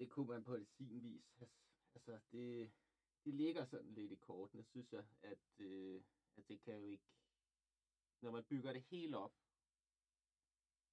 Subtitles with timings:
[0.00, 1.42] det kunne man på sin vis.
[1.94, 2.72] Altså, det,
[3.24, 6.02] det ligger sådan lidt i kortene, synes jeg, at, øh,
[6.36, 7.04] at det kan jo ikke...
[8.20, 9.34] Når man bygger det helt op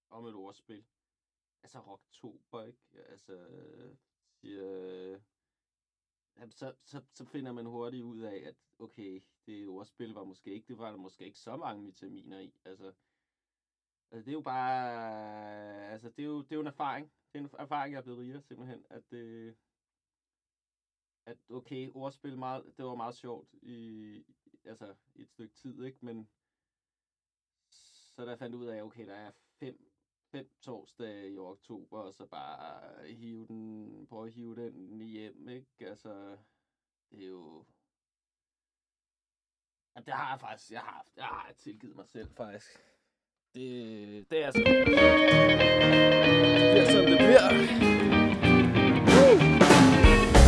[0.10, 0.86] om et ordspil,
[1.64, 2.82] altså rocktober, ikke?
[2.94, 3.48] Altså,
[4.42, 5.22] siger,
[6.38, 10.54] jamen, så, så, så finder man hurtigt ud af, at okay, det ordspil var måske
[10.54, 12.54] ikke, det var der måske ikke så mange vitaminer i.
[12.66, 12.94] Altså,
[14.12, 17.12] altså det er jo bare, altså det er jo, det er jo en erfaring.
[17.38, 19.56] Det er en erfaring, jeg er blevet rigere simpelthen, at, øh,
[21.26, 24.24] at okay, ordspil, meget, det var meget sjovt i,
[24.64, 26.06] altså, i et stykke tid, ikke?
[26.06, 26.30] Men
[28.16, 29.92] så der fandt ud af, okay, der er fem
[30.32, 35.88] fem torsdage i oktober, og så bare hive den, prøve at hive den hjem, ikke?
[35.88, 36.38] Altså,
[37.12, 37.66] det er jo...
[39.96, 42.97] Ja, det har jeg faktisk, jeg har, haft, jeg har tilgivet mig selv, faktisk.
[43.58, 43.64] Det,
[44.30, 44.74] det er sådan.
[46.74, 47.46] Det er sådan, det bliver.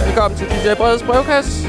[0.05, 1.67] Velkommen til DJ Breds brevkasse.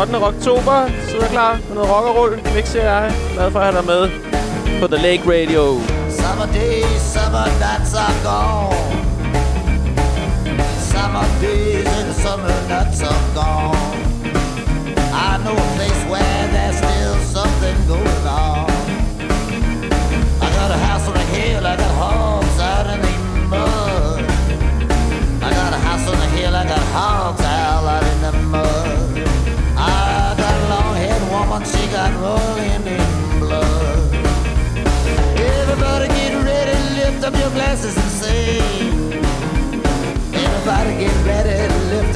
[0.00, 0.16] 8.
[0.16, 2.40] oktober sidder klar med noget rock og roll.
[2.54, 3.12] Mixer jeg.
[3.34, 4.10] Glad for at have dig med
[4.80, 5.64] på The Lake Radio.
[6.20, 8.76] Summer days, summer nights are gone.
[10.90, 13.77] Summer days and summer nights are gone.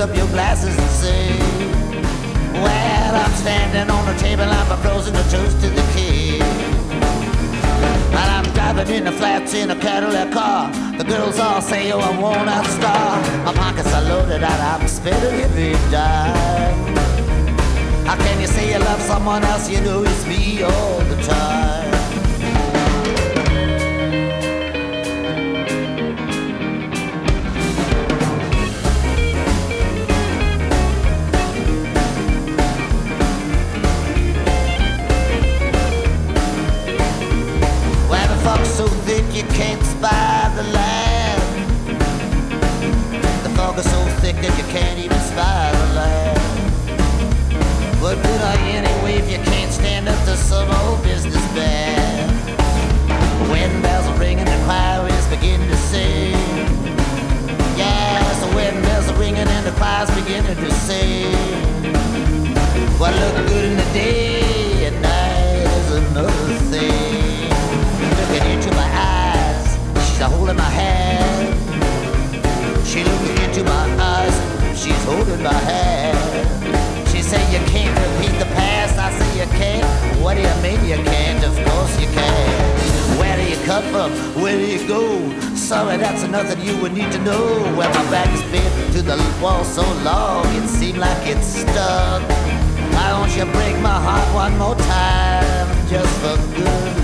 [0.03, 1.39] Up your glasses and sing.
[2.55, 6.43] Well, I'm standing on the table, I'm proposing a toast to the king.
[8.11, 10.73] And I'm driving in the flats in a Cadillac car.
[10.99, 13.21] The girls all say, oh, I want a star.
[13.45, 16.97] My pockets are loaded and I'm spending every dime.
[18.05, 19.71] How can you say you love someone else?
[19.71, 21.92] You know it's me all the time.
[44.73, 46.41] Can't even spy the land.
[48.01, 52.29] What good are you anyway if you can't stand up to some old business businessman?
[53.51, 56.33] Wedding bells are ringing, the choir is beginning to sing.
[57.77, 61.37] Yes, the wedding bells are ringing and the choir's beginning to sing.
[62.99, 63.52] What look
[80.33, 81.45] What do you mean you can't?
[81.45, 83.19] Of course you can.
[83.19, 84.11] Where do you come from?
[84.43, 85.29] Where do you go?
[85.55, 87.61] Sorry, that's nothing you would need to know.
[87.77, 92.23] Where my back has been to the wall so long, it seemed like it's stuck.
[92.95, 97.02] Why don't you break my heart one more time, just for good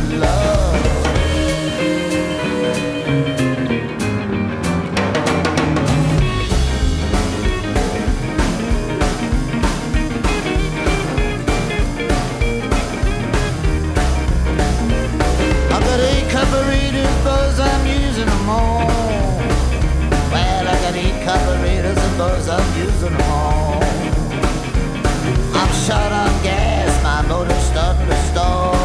[25.88, 28.76] short on gas, my motor's starting to stall.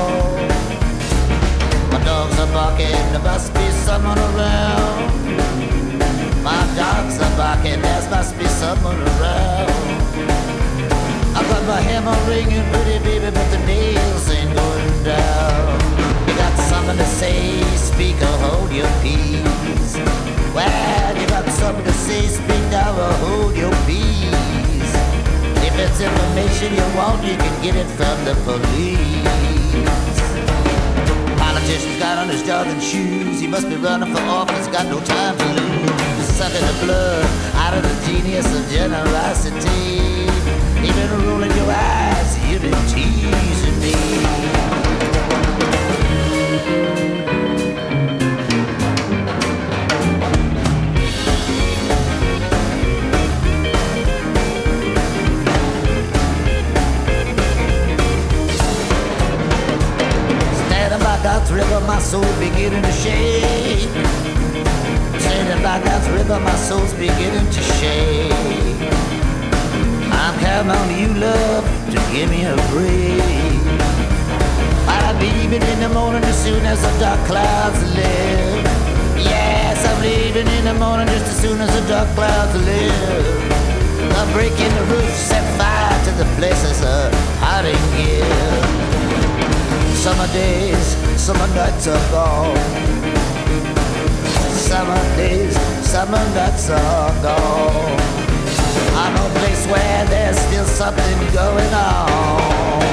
[1.92, 5.12] My dogs are barking, there must be someone around.
[6.48, 9.70] My dogs are barking, there must be someone around.
[11.36, 15.80] I got my hammer ringing, pretty baby, but the nails ain't going down.
[16.28, 19.94] You got something to say, speaker, hold your peace.
[20.56, 24.53] Well, you got something to say, speak now or hold your peace.
[25.74, 29.26] If it's information you want, you can get it from the police.
[31.36, 33.42] Politician's got on his jogging shoes.
[33.42, 36.28] He must be running for office, got no time to lose.
[36.38, 37.26] Sucking the blood
[37.56, 40.30] out of the genius of generosity.
[40.88, 43.94] Even rolling your eyes, you've been teasing me.
[62.14, 63.90] Soul beginning to shake.
[65.18, 68.32] Standing by God's river, my soul's beginning to shake.
[70.14, 73.66] I'm counting on you, love, to give me a break.
[74.86, 78.70] I'm leaving in the morning as soon as the dark clouds lift.
[79.18, 84.14] Yes, I'm leaving in the morning just as soon as the dark clouds lift.
[84.20, 87.12] I'm breaking the roof, set fire to the places of
[87.42, 88.83] hiding gear.
[90.04, 90.88] Summer days,
[91.26, 92.94] summer nights are gone
[94.74, 95.56] summer days,
[95.94, 98.00] summer nights are gone.
[99.02, 102.84] I know a place where there's still something going on.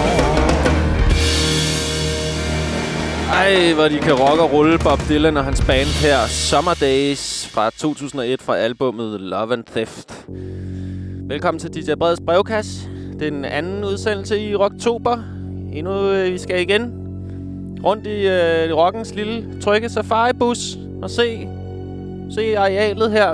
[3.32, 6.26] Ej, hvor de kan rock og rulle Bob Dylan og hans band her.
[6.28, 10.26] Summer Days fra 2001 fra albummet Love and Theft.
[11.28, 12.88] Velkommen til DJ Breds brevkasse.
[13.20, 15.18] Den anden udsendelse i Rocktober.
[15.72, 16.99] Endnu øh, vi skal igen
[17.84, 21.48] rundt i øh, rockens lille trygge safari-bus og se
[22.34, 23.32] Se arealet her.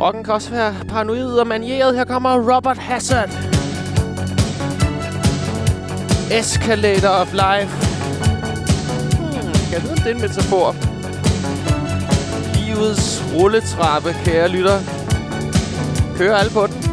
[0.00, 1.96] Rocken kan også være paranoid og manieret.
[1.96, 3.28] Her kommer Robert Hazard.
[6.32, 7.72] Escalator of Life.
[9.18, 10.74] Hmm, kan jeg vide, om det er en metafor?
[12.58, 14.78] Livets rulletrappe, kære lytter.
[16.16, 16.89] Kører alle på den.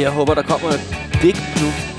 [0.00, 0.80] Jeg håber, der kommer et
[1.22, 1.95] digt nu.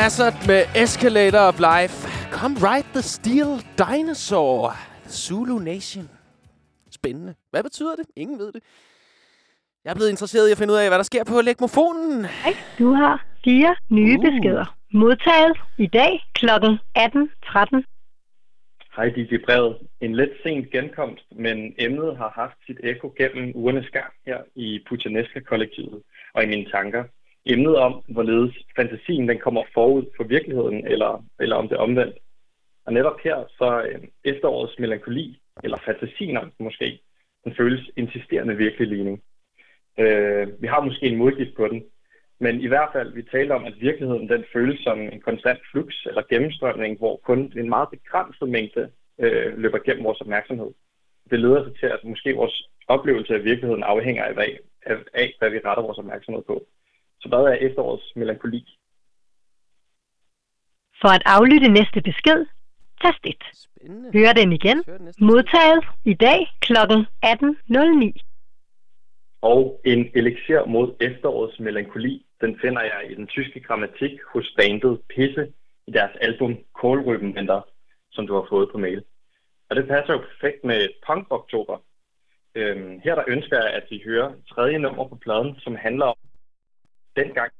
[0.00, 1.96] Hazard med Escalator of Life.
[2.38, 3.50] Come ride the steel
[3.84, 4.62] dinosaur.
[5.08, 6.08] Zulu Nation.
[6.90, 7.34] Spændende.
[7.50, 8.06] Hvad betyder det?
[8.16, 8.62] Ingen ved det.
[9.84, 12.24] Jeg er blevet interesseret i at finde ud af, hvad der sker på legmofonen.
[12.24, 14.24] Hej, du har fire nye uh.
[14.24, 14.76] beskeder.
[14.92, 16.46] Modtaget i dag kl.
[16.46, 16.56] 18.13.
[18.96, 19.76] Hej, DJ Brevet.
[20.00, 24.80] En lidt sent genkomst, men emnet har haft sit ekko gennem ugernes gang her i
[24.88, 26.02] Putaneska-kollektivet
[26.34, 27.04] og i mine tanker
[27.46, 32.16] emnet om, hvorledes fantasien den kommer forud for virkeligheden, eller, eller om det er omvendt.
[32.86, 37.00] Og netop her, så øh, efterårets melankoli, eller fantasien måske,
[37.44, 39.22] den føles insisterende virkelig ligning.
[39.98, 41.84] Øh, vi har måske en modgift på den,
[42.40, 46.06] Men i hvert fald, vi taler om, at virkeligheden den føles som en konstant flux
[46.06, 50.70] eller gennemstrømning, hvor kun en meget begrænset mængde øh, løber gennem vores opmærksomhed.
[51.30, 55.50] Det leder sig til, at måske vores oplevelse af virkeligheden afhænger af, af, af hvad
[55.50, 56.66] vi retter vores opmærksomhed på.
[57.24, 58.62] Så hvad er efterårets melankoli?
[61.00, 62.46] For at aflytte næste besked,
[63.02, 63.34] tast 1.
[63.54, 64.10] Spændende.
[64.12, 64.84] Hør den igen.
[64.86, 65.14] Hør den.
[65.20, 66.72] Modtaget i dag kl.
[66.72, 68.20] 18.09.
[69.42, 75.00] Og en elixir mod efterårets melankoli, den finder jeg i den tyske grammatik hos bandet
[75.08, 75.52] Pisse
[75.86, 77.60] i deres album Kålrøbenventer,
[78.12, 79.04] som du har fået på mail.
[79.70, 81.76] Og det passer jo perfekt med Punk Oktober.
[82.54, 86.16] Øhm, her der ønsker jeg, at vi hører tredje nummer på pladen, som handler om
[87.16, 87.50] dengang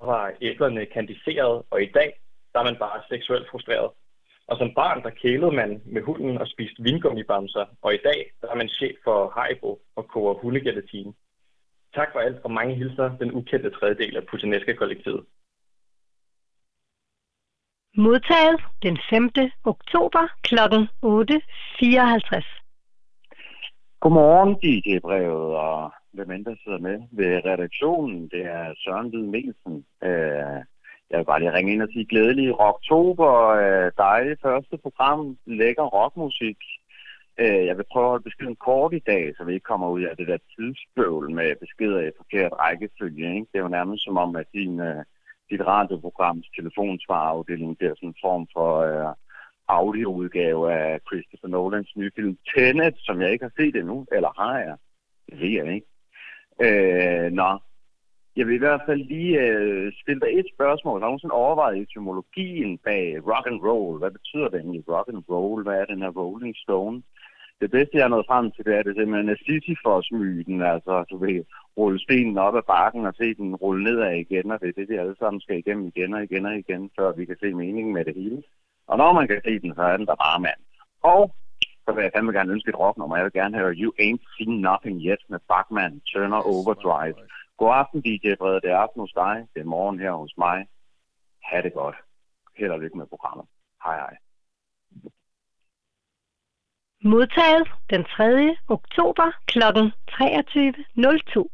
[0.00, 2.20] var æblerne kandiseret, og i dag
[2.52, 3.90] der er man bare seksuelt frustreret.
[4.48, 8.48] Og som barn, der kælede man med hunden og spiste vingummibamser, og i dag der
[8.48, 11.14] er man chef for Haribo og koger hundegelatine.
[11.94, 15.24] Tak for alt, og mange hilser den ukendte tredjedel af Putineska-kollektivet.
[17.96, 19.30] Modtaget den 5.
[19.64, 20.54] oktober kl.
[20.54, 20.86] 8.54.
[24.00, 28.28] Godmorgen, DJ-brevet, og hvem end der sidder med ved redaktionen.
[28.28, 29.84] Det er Søren Lyd Mikkelsen.
[30.02, 30.58] Øh,
[31.10, 33.32] jeg vil bare lige ringe ind og sige glædelig rocktober.
[33.62, 35.38] Øh, dejligt første program.
[35.46, 36.58] Lækker rockmusik.
[37.40, 40.02] Øh, jeg vil prøve at holde beskeden kort i dag, så vi ikke kommer ud
[40.02, 43.34] af det der tidsbøvl med beskeder i forkert rækkefølge.
[43.34, 43.46] Ikke?
[43.52, 45.04] Det er jo nærmest som om, at din, øh,
[45.50, 49.14] dit radioprograms telefonsvarafdeling bliver sådan en form for Øh,
[49.68, 54.06] audioudgave af Christopher Nolans nye film Tenet, som jeg ikke har set endnu.
[54.12, 54.76] Eller har jeg?
[55.26, 55.86] Det ved jeg ikke.
[56.64, 57.58] Øh, nå,
[58.36, 61.00] jeg vil i hvert fald lige øh, stille dig et spørgsmål.
[61.00, 63.98] Har du nogensinde overvejet etymologien bag rock and roll?
[63.98, 65.62] Hvad betyder det egentlig rock and roll?
[65.62, 67.02] Hvad er den her Rolling Stone?
[67.60, 70.62] Det bedste, jeg er nået frem til, det er det simpelthen er Sisyphos-myten.
[70.62, 71.44] Altså, du vil
[71.76, 74.88] rulle stenen op ad bakken og se den rulle nedad igen, og det er det,
[74.88, 77.94] vi alle sammen skal igennem igen og igen og igen, før vi kan se meningen
[77.94, 78.42] med det hele.
[78.86, 80.60] Og når man kan se den, så er den der bare mand.
[81.02, 81.34] Og
[81.86, 83.16] så vil jeg fandme gerne ønske et rocknummer.
[83.16, 87.14] Jeg vil gerne høre You Ain't Seen Nothing Yet med Bachman Turner Overdrive.
[87.56, 88.60] God aften, DJ Brede.
[88.60, 89.46] Det er aften hos dig.
[89.54, 90.68] Det er morgen her hos mig.
[91.44, 91.96] Ha' det godt.
[92.56, 93.46] Held og lykke med programmet.
[93.84, 94.16] Hej hej.
[97.04, 98.56] Modtaget den 3.
[98.68, 99.58] oktober kl.
[99.58, 101.48] 23.02.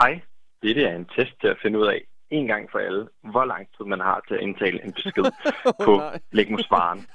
[0.00, 0.20] Hej.
[0.62, 3.68] Dette er en test til at finde ud af, en gang for alle, hvor lang
[3.76, 5.24] tid man har til at indtale en besked
[5.84, 6.20] på nej.
[6.32, 7.06] Lægmusvaren.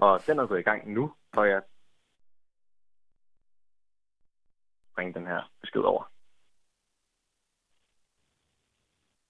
[0.00, 1.62] Og den er gået i gang nu, og jeg
[4.94, 6.04] bringe den her besked over.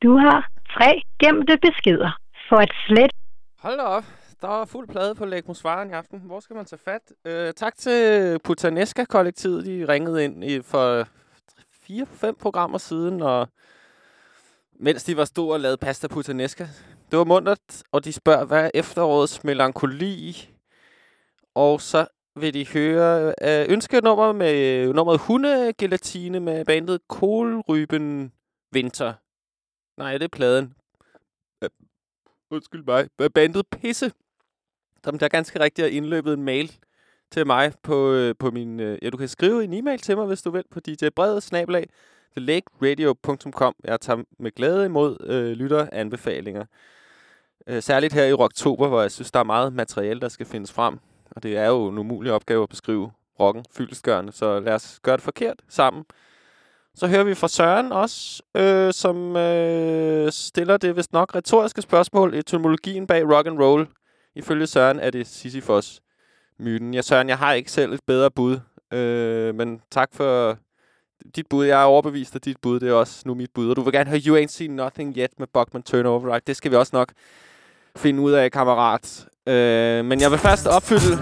[0.02, 2.18] Du har tre gemte beskeder.
[2.48, 3.10] For at slet
[3.58, 4.04] Hold da op.
[4.40, 6.20] Der er fuld plade på Lægmusvaren i aften.
[6.20, 7.12] Hvor skal man tage fat?
[7.24, 9.66] Øh, tak til Putaneska-kollektivet.
[9.66, 11.04] De ringede ind i for
[11.86, 13.48] fire-fem programmer siden, og
[14.82, 16.68] mens de var store og lavede pasta puttanesca.
[17.10, 20.48] Det var mundret, og de spørger, hvad er efterårets melankoli?
[21.54, 28.32] Og så vil de høre øh, ønskenummer med øh, nummeret hundegelatine med bandet Kålryben
[28.74, 29.12] Winter.
[29.96, 30.74] Nej, det er pladen.
[31.64, 31.70] Øh,
[32.50, 33.08] undskyld mig.
[33.34, 34.12] Bandet Pisse.
[35.04, 36.72] Som der ganske rigtigt har indløbet en mail
[37.30, 38.80] til mig på, øh, på min...
[38.80, 41.88] Øh, ja, du kan skrive en e-mail til mig, hvis du vil, på djbredet, snabelag,
[42.32, 43.74] thelakeradio.com.
[43.84, 46.64] Jeg tager med glæde imod øh, lytteranbefalinger.
[47.66, 50.72] Øh, særligt her i oktober, hvor jeg synes, der er meget materiale, der skal findes
[50.72, 50.98] frem.
[51.30, 53.10] Og det er jo en umulig opgave at beskrive
[53.40, 56.04] rocken fyldestgørende, så lad os gøre det forkert sammen.
[56.94, 62.34] Så hører vi fra Søren også, øh, som øh, stiller det vist nok retoriske spørgsmål.
[62.34, 63.88] i Etymologien bag rock and roll.
[64.34, 66.00] Ifølge Søren er det Sisyfos
[66.58, 66.94] myten.
[66.94, 68.60] Ja, Søren, jeg har ikke selv et bedre bud,
[68.92, 70.58] øh, men tak for
[71.36, 71.64] dit bud.
[71.64, 72.80] Jeg er overbevist af dit bud.
[72.80, 73.70] Det er også nu mit bud.
[73.70, 76.46] Og du vil gerne høre You Ain't Seen Nothing Yet med Buckman Turnover, right?
[76.46, 77.12] Det skal vi også nok
[77.96, 79.26] finde ud af, kammerat.
[79.46, 81.12] Øh, men jeg vil først opfylde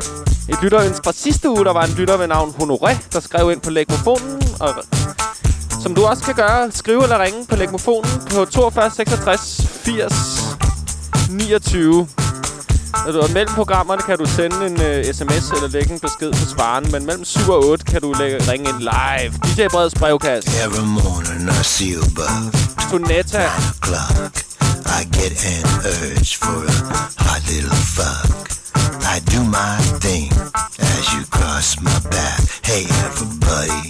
[0.51, 1.65] et lytterønske fra sidste uge.
[1.65, 4.43] Der var en lytter ved navn Honoré, der skrev ind på lægmofonen.
[4.61, 4.71] Og
[5.83, 10.13] som du også kan gøre, skrive eller ringe på lægmofonen på 42 66 80
[11.31, 12.20] 29.
[13.05, 16.33] Når du er mellem programmerne, kan du sende en uh, sms eller lægge en besked
[16.33, 16.93] på svaren.
[16.93, 19.33] Men mellem 7 og 8 kan du lægge, ringe ind live.
[19.45, 20.51] DJ Breds brevkasse.
[20.67, 22.51] Every morning I see you above
[23.75, 24.33] o'clock.
[24.99, 25.65] I get an
[25.95, 26.77] urge for a
[27.25, 28.61] hot little fuck.
[29.15, 30.31] I do my thing
[30.79, 32.45] as you cross my path.
[32.71, 33.83] Hey everybody,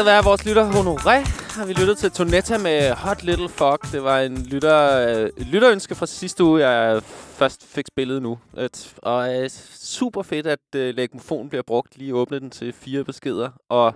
[0.00, 1.18] Takket være vores lytter Honoré,
[1.58, 3.92] har vi lyttet til Tonetta med Hot Little Fuck.
[3.92, 8.38] Det var en lytter, øh, lytterønske fra sidste uge, jeg først fik spillet nu.
[8.58, 11.98] Et, og øh, super fedt, at øh, legmofonen bliver brugt.
[11.98, 13.50] Lige åbne den til fire beskeder.
[13.68, 13.94] Og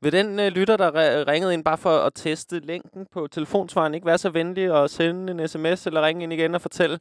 [0.00, 0.90] vil den øh, lytter, der
[1.28, 5.32] ringede ind bare for at teste længden på telefonsvaren, ikke være så venlig at sende
[5.32, 6.98] en sms eller ringe ind igen og fortælle,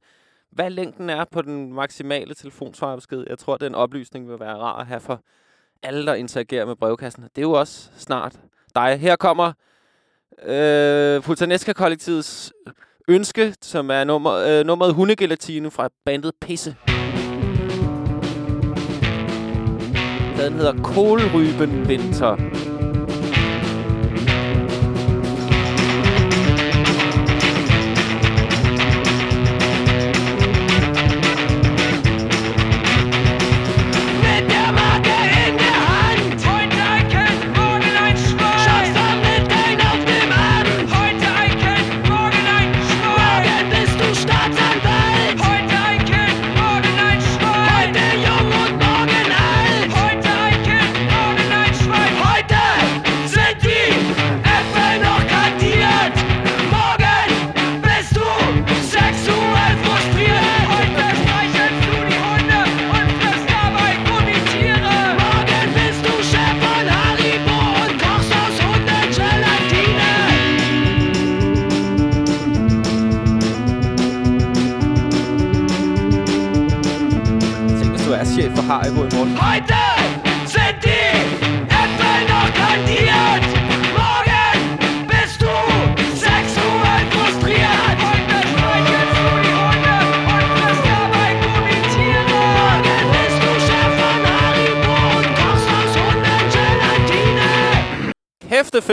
[0.51, 3.25] hvad længden er på den maksimale telefonsvarbesked.
[3.29, 5.21] Jeg tror, den oplysning vil være rar at have for
[5.83, 7.23] alle, der interagerer med brevkassen.
[7.23, 8.35] Det er jo også snart
[8.75, 8.97] dig.
[8.99, 9.51] Her kommer
[10.45, 12.51] øh, Putanesca-kollektivets
[13.07, 16.75] ønske, som er nummer, øh, nummeret Hundegelatine fra bandet Pisse.
[20.37, 22.64] Den hedder Kålryben Vinter.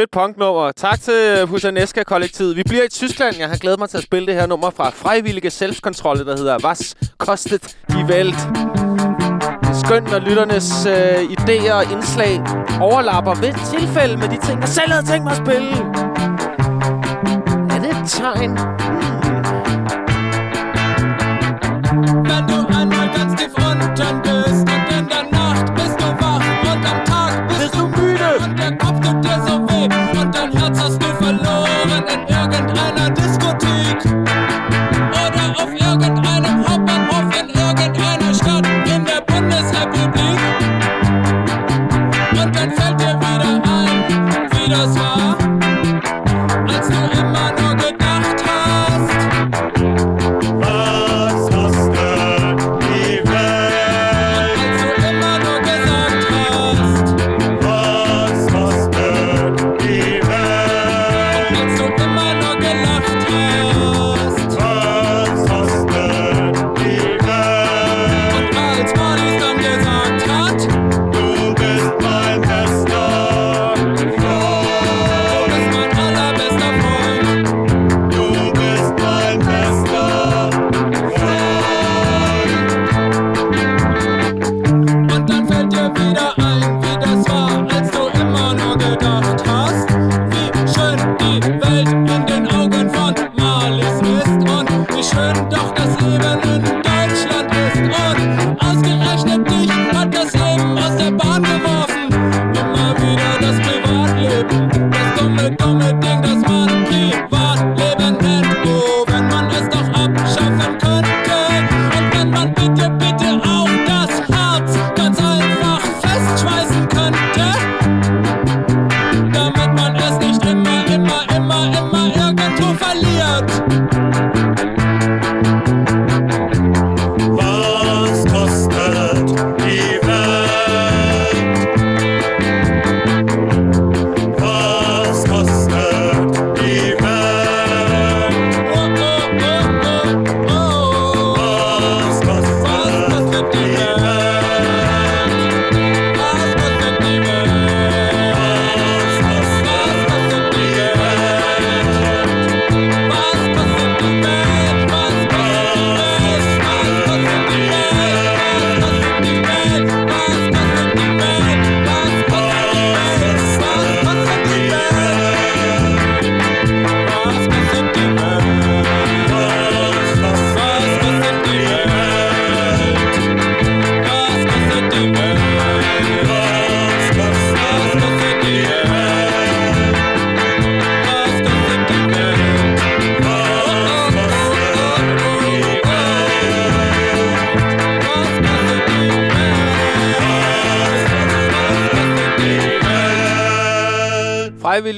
[0.03, 0.73] Fedt punknummer.
[0.73, 2.57] Tak til Husaneska kollektivet.
[2.57, 3.37] Vi bliver i Tyskland.
[3.39, 6.59] Jeg har glædet mig til at spille det her nummer fra frivillige Selvkontrolle, der hedder
[6.65, 8.41] Was kostet die Welt?
[9.85, 12.41] Skønt, når lytternes øh, idéer og indslag
[12.81, 15.71] overlapper ved tilfælde med de ting, jeg selv havde tænkt mig at spille.
[17.75, 18.82] Er det et tegn?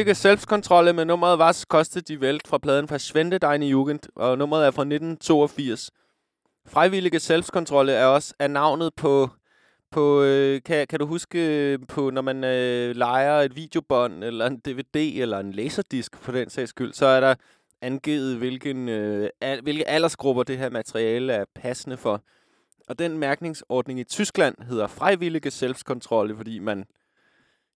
[0.05, 4.67] Freiwillige Selbstkontrolle med nummeret Was kostet die Welt fra pladen Verschwende deine Jugend, og nummeret
[4.67, 5.91] er fra 1982.
[6.67, 9.29] Frivillige Selbstkontrolle er også er navnet på,
[9.91, 14.47] på øh, kan, kan du huske, øh, på når man øh, leger et videobånd, eller
[14.47, 17.35] en DVD, eller en laserdisk for den sags skyld, så er der
[17.83, 22.23] angivet, hvilken, øh, al, hvilke aldersgrupper det her materiale er passende for.
[22.89, 26.85] Og den mærkningsordning i Tyskland hedder Frivillige Selbstkontrolle, fordi man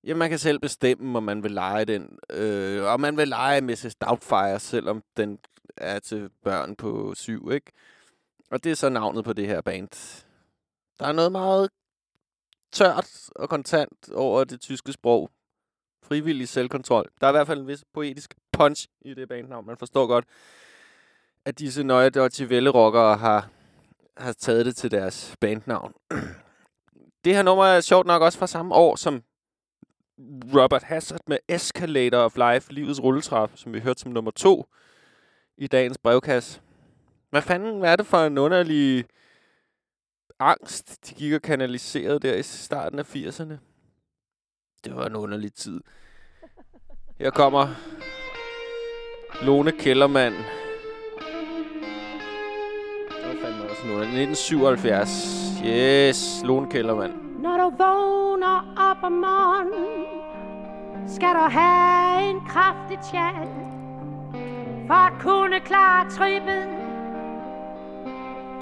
[0.04, 2.18] Ja, man kan selv bestemme, om man vil lege den.
[2.30, 3.94] Øh, og man vil lege Mrs.
[3.94, 5.38] Doubtfire, selvom den
[5.76, 7.72] er til børn på syv, ikke?
[8.50, 9.88] Og det er så navnet på det her band.
[11.00, 11.70] Der er noget meget
[12.72, 15.30] tørt og kontant over det tyske sprog.
[16.02, 17.10] Frivillig selvkontrol.
[17.20, 19.66] Der er i hvert fald en vis poetisk punch i det bandnavn.
[19.66, 20.24] Man forstår godt,
[21.44, 23.48] at disse nøje Deutsche Welle-rockere har,
[24.16, 25.92] har taget det til deres bandnavn.
[27.24, 29.22] det her nummer er sjovt nok også fra samme år som
[30.54, 34.66] Robert Hazard med Escalator of Life, livets rulletrap, som vi hørte som nummer to
[35.56, 36.60] i dagens brevkasse.
[37.30, 39.04] Hvad fanden hvad er det for en underlig
[40.38, 43.54] angst, de gik og kanaliserede der i starten af 80'erne?
[44.84, 45.80] Det var en underlig tid.
[47.18, 47.68] Her kommer
[49.42, 50.34] Lone Kellermann.
[50.34, 50.44] Det
[53.24, 54.02] var fandme også noget.
[54.02, 55.08] 1977.
[55.64, 57.27] Yes, Lone Kellermann.
[57.38, 60.04] Når du vågner op om morgenen,
[61.06, 63.48] skal du have en kraftig tjal,
[64.86, 66.68] for at kunne klare trippet.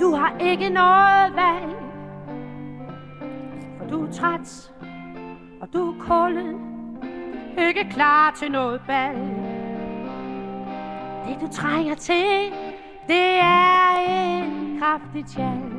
[0.01, 1.77] Du har ikke noget valg,
[3.79, 4.73] for du er træt,
[5.61, 6.61] og du er kuldet,
[7.59, 9.17] ikke klar til noget bal.
[11.29, 12.53] Det du trænger til,
[13.09, 15.76] det er en kraftig tjal.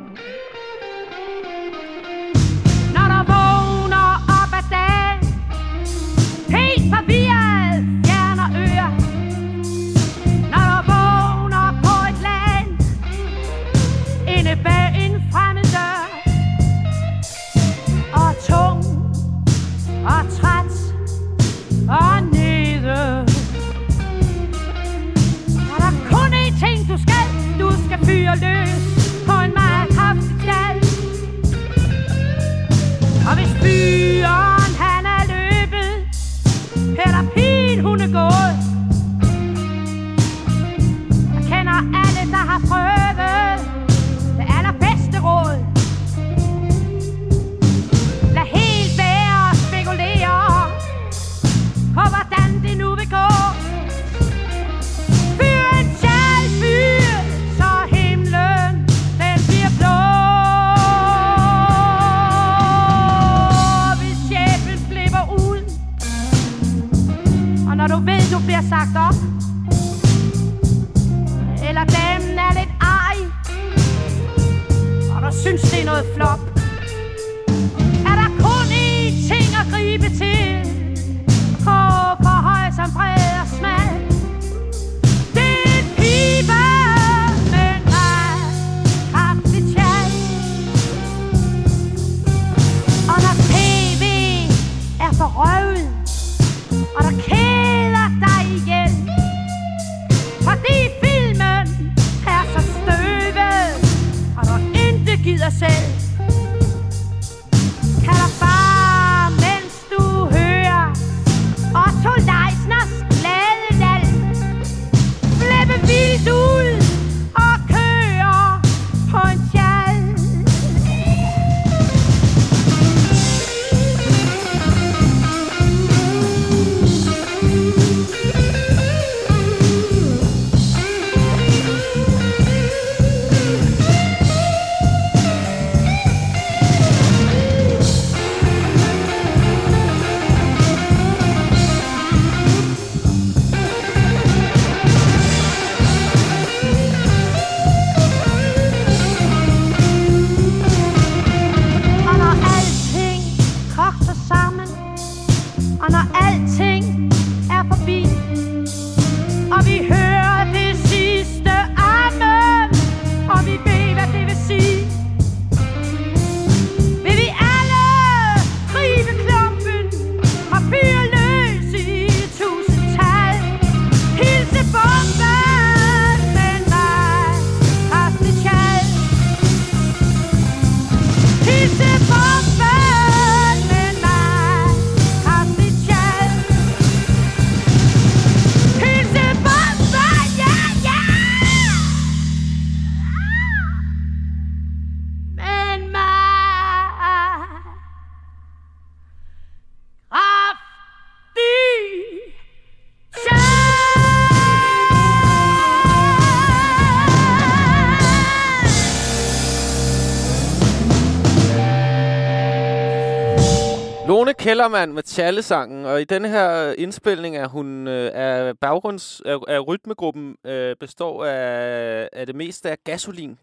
[214.48, 219.60] Kellermann med Tjallesangen, og i denne her indspilning er hun øh, af baggrunds Er, er
[219.60, 223.40] rytmegruppen øh, består af, af det meste af gasolin.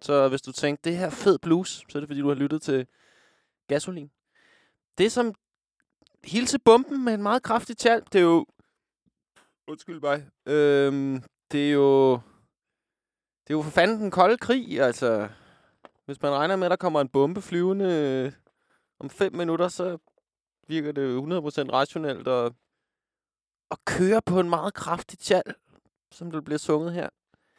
[0.00, 2.62] Så hvis du tænker, det her fed blues, så er det fordi, du har lyttet
[2.62, 2.86] til
[3.68, 4.10] gasolin.
[4.98, 5.34] Det er som
[6.24, 8.02] hilse bomben med en meget kraftig tjal.
[8.12, 8.46] Det er jo...
[9.68, 10.26] Undskyld mig.
[10.46, 12.12] Øhm, det er jo...
[13.44, 15.28] Det er jo for fanden den kolde krig, altså.
[16.04, 18.32] Hvis man regner med, at der kommer en bombe flyvende øh,
[19.00, 19.98] om fem minutter, så
[20.72, 22.52] virker det jo 100% rationelt at,
[23.70, 25.42] at køre på en meget kraftig tjal,
[26.12, 27.08] som det bliver sunget her.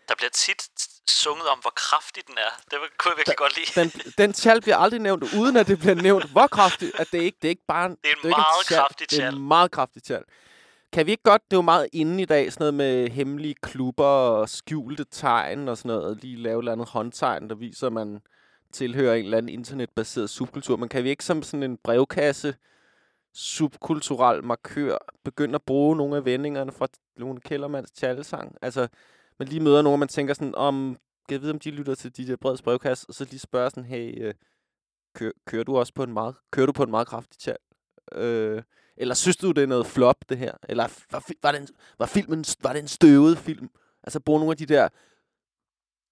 [0.10, 0.62] Der bliver tit
[1.10, 2.52] sunget om, hvor kraftig den er.
[2.72, 3.72] Det var- kunne jeg virkelig godt lide.
[3.82, 7.22] Den, den tjal bliver aldrig nævnt, uden at det bliver nævnt, hvor kraftigt, at det
[7.22, 9.18] ikke, det er ikke bare en, Det er en det ikke meget tjal, kraftig Det
[9.18, 9.34] er tjal.
[9.36, 10.24] en meget kraftig tjal.
[10.94, 13.56] Kan vi ikke godt, det er jo meget inde i dag, sådan noget med hemmelige
[13.62, 17.94] klubber og skjulte tegn og sådan noget, lige lave et andet håndtegn, der viser, at
[17.94, 18.22] man
[18.74, 20.78] tilhører en eller anden internetbaseret subkultur.
[20.78, 22.56] Men kan vi ikke som sådan en brevkasse
[23.34, 28.58] subkulturel markør begynder at bruge nogle af vendingerne fra Lone Kellermans tjallesang?
[28.62, 28.88] Altså,
[29.40, 30.98] man lige møder nogen, og man tænker sådan, om,
[31.30, 33.70] kan jeg vide, om de lytter til de der breds brevkasse, og så lige spørger
[33.70, 34.34] sådan, hey, øh,
[35.16, 37.58] kører, kører du også på en meget, kører du på en meget kraftig tjal?
[38.12, 38.64] Øh,
[38.98, 40.54] eller synes du, det er noget flop, det her?
[40.70, 41.68] Eller var, var, det en,
[42.00, 43.70] var filmen var det en støvet film?
[44.04, 44.90] Altså, bruge nogle af de der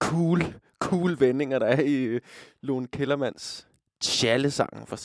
[0.00, 0.42] cool,
[0.78, 2.20] cool vendinger, der er i øh,
[2.60, 3.68] Lone Kellermans
[4.00, 4.96] tjallesang For...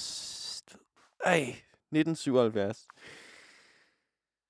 [1.25, 1.56] ej,
[1.91, 2.88] 1977.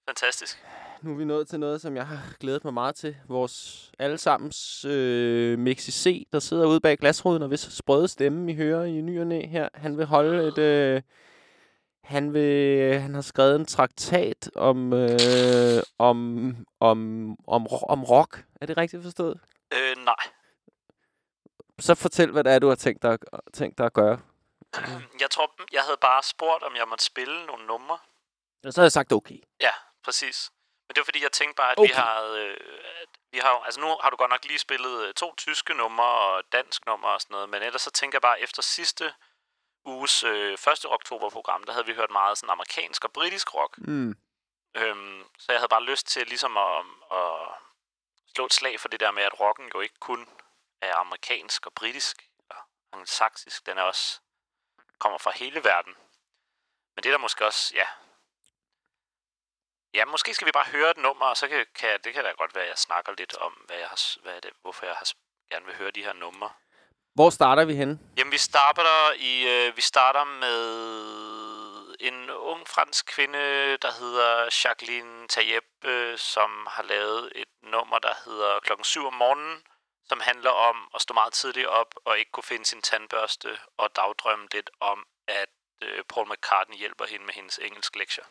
[0.08, 0.64] Fantastisk.
[1.02, 3.18] Nu er vi nået til noget, som jeg har glædet mig meget til.
[3.28, 8.56] Vores allesammens øh, Mixi C, der sidder ude bag glasruden, og hvis sprøde stemme, I
[8.56, 10.58] hører i ny og næ her, han vil holde et...
[10.58, 11.02] Øh,
[12.04, 15.10] han, vil, han har skrevet en traktat om, øh,
[15.98, 16.48] om,
[16.80, 18.46] om, om, om rock.
[18.62, 19.40] Er det rigtigt forstået?
[19.74, 20.16] Øh, nej.
[21.80, 23.18] Så fortæl, hvad det er, du har tænkt dig,
[23.54, 24.20] tænkt dig at gøre.
[25.20, 28.00] Jeg tror, jeg havde bare spurgt, om jeg måtte spille nogle numre.
[28.66, 29.40] Og så har jeg sagt okay.
[29.60, 30.52] Ja, præcis.
[30.88, 31.90] Men det var fordi, jeg tænkte bare, at okay.
[31.90, 32.22] vi har...
[32.22, 32.58] Øh,
[33.02, 36.06] at vi har altså nu har du godt nok lige spillet øh, to tyske numre
[36.06, 39.14] og dansk nummer og sådan noget, men ellers så tænker jeg bare, efter sidste
[39.86, 40.86] uges øh, 1.
[40.86, 43.78] oktober-program, der havde vi hørt meget sådan amerikansk og britisk rock.
[43.78, 44.16] Mm.
[44.76, 47.32] Øhm, så jeg havde bare lyst til ligesom at, at
[48.36, 50.30] slå et slag for det der med, at rocken jo ikke kun
[50.82, 52.58] er amerikansk og britisk og
[52.94, 53.66] anglosaksisk.
[53.66, 54.20] Den er også
[55.00, 55.94] kommer fra hele verden.
[56.96, 57.88] Men det er der måske også, ja.
[59.94, 62.32] Ja, måske skal vi bare høre et nummer, og så kan, kan det kan da
[62.32, 65.12] godt være, at jeg snakker lidt om, hvad jeg har, hvad det, hvorfor jeg har,
[65.52, 66.50] gerne vil høre de her numre.
[67.16, 68.00] Hvor starter vi henne?
[68.18, 70.58] Jamen, vi starter i øh, vi starter med
[72.00, 78.14] en ung fransk kvinde, der hedder Jacqueline Tayeb, øh, som har lavet et nummer, der
[78.26, 79.64] hedder klokken 7 om morgenen,
[80.10, 83.50] som handler om at stå meget tidligt op og ikke kunne finde sin tandbørste
[83.82, 85.00] og dagdrømme lidt om,
[85.42, 85.52] at
[85.86, 88.28] øh, Paul McCartney hjælper hende med hendes engelsk lektier.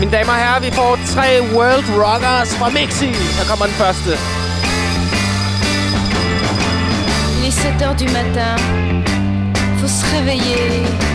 [0.00, 3.10] Mine damer og herrer, vi får tre World Rockers fra Mixi.
[3.38, 4.12] Her kommer den første.
[7.38, 8.56] Il est 7 heures du matin,
[9.78, 11.05] faut se réveiller.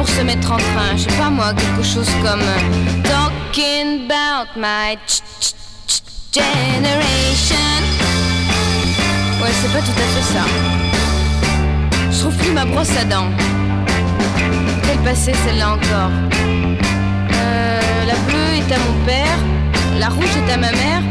[0.00, 0.96] Pour se mettre en train.
[0.96, 5.22] Je sais pas moi, quelque chose comme euh, Talking about my ch-
[6.32, 7.56] generation.
[9.42, 10.44] Ouais, c'est pas tout à fait ça.
[12.10, 13.28] Je trouve plus ma brosse à dents.
[14.86, 16.10] Quelle passée celle-là encore
[17.34, 19.38] Euh, La bleue est à mon père,
[19.98, 21.02] la rouge est à ma mère,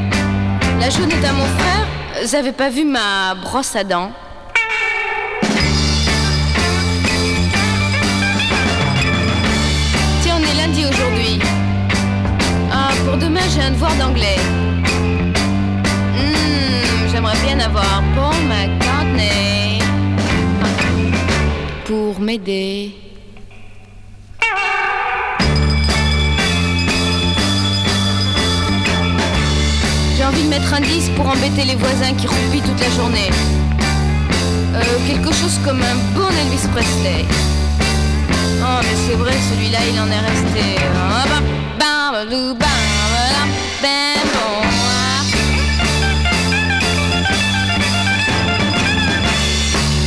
[0.82, 1.86] la jaune est à mon frère.
[2.24, 4.12] Vous avez pas vu ma brosse à dents?
[10.86, 11.40] Aujourd'hui.
[12.72, 14.38] Ah, pour demain, j'ai un devoir d'anglais.
[16.16, 19.80] Hmm, J'aimerais bien avoir Paul McCartney
[21.86, 22.94] pour m'aider.
[30.18, 33.30] J'ai envie de mettre un disque pour embêter les voisins qui roupillent toute la journée.
[34.76, 37.26] Euh, quelque chose comme un bon Elvis Presley.
[38.72, 40.76] Oh, mais c'est vrai, celui-là, il en est resté.
[40.76, 41.40] Là,
[43.82, 44.16] ben.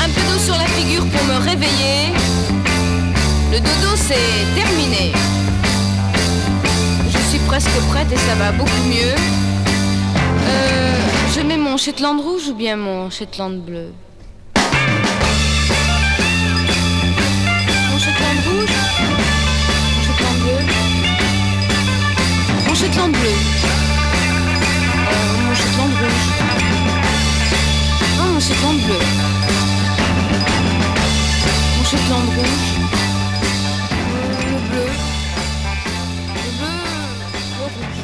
[0.05, 2.12] Un peu d'eau sur la figure pour me réveiller.
[3.51, 5.12] Le dodo, c'est terminé.
[7.11, 9.16] Je suis presque prête et ça va beaucoup mieux.
[10.48, 10.94] Euh,
[11.35, 13.92] je mets mon Shetland rouge ou bien mon Shetland bleu?
[18.33, 18.77] Mon Shetland rouge
[19.97, 20.59] Mon Shetland bleu
[22.66, 23.35] Mon Shetland bleu
[25.12, 26.27] Euh, Mon Shetland rouge
[28.21, 29.03] Oh, mon Shetland bleu
[31.92, 32.68] Shetland rouge.
[34.51, 34.88] Le bleu.
[36.37, 36.77] Le bleu.
[37.59, 38.01] Le rouge.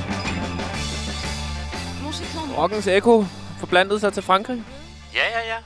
[2.57, 3.25] Rockens Echo
[3.61, 4.63] forblandede sig til Frankrig.
[5.15, 5.59] Ja, ja, ja.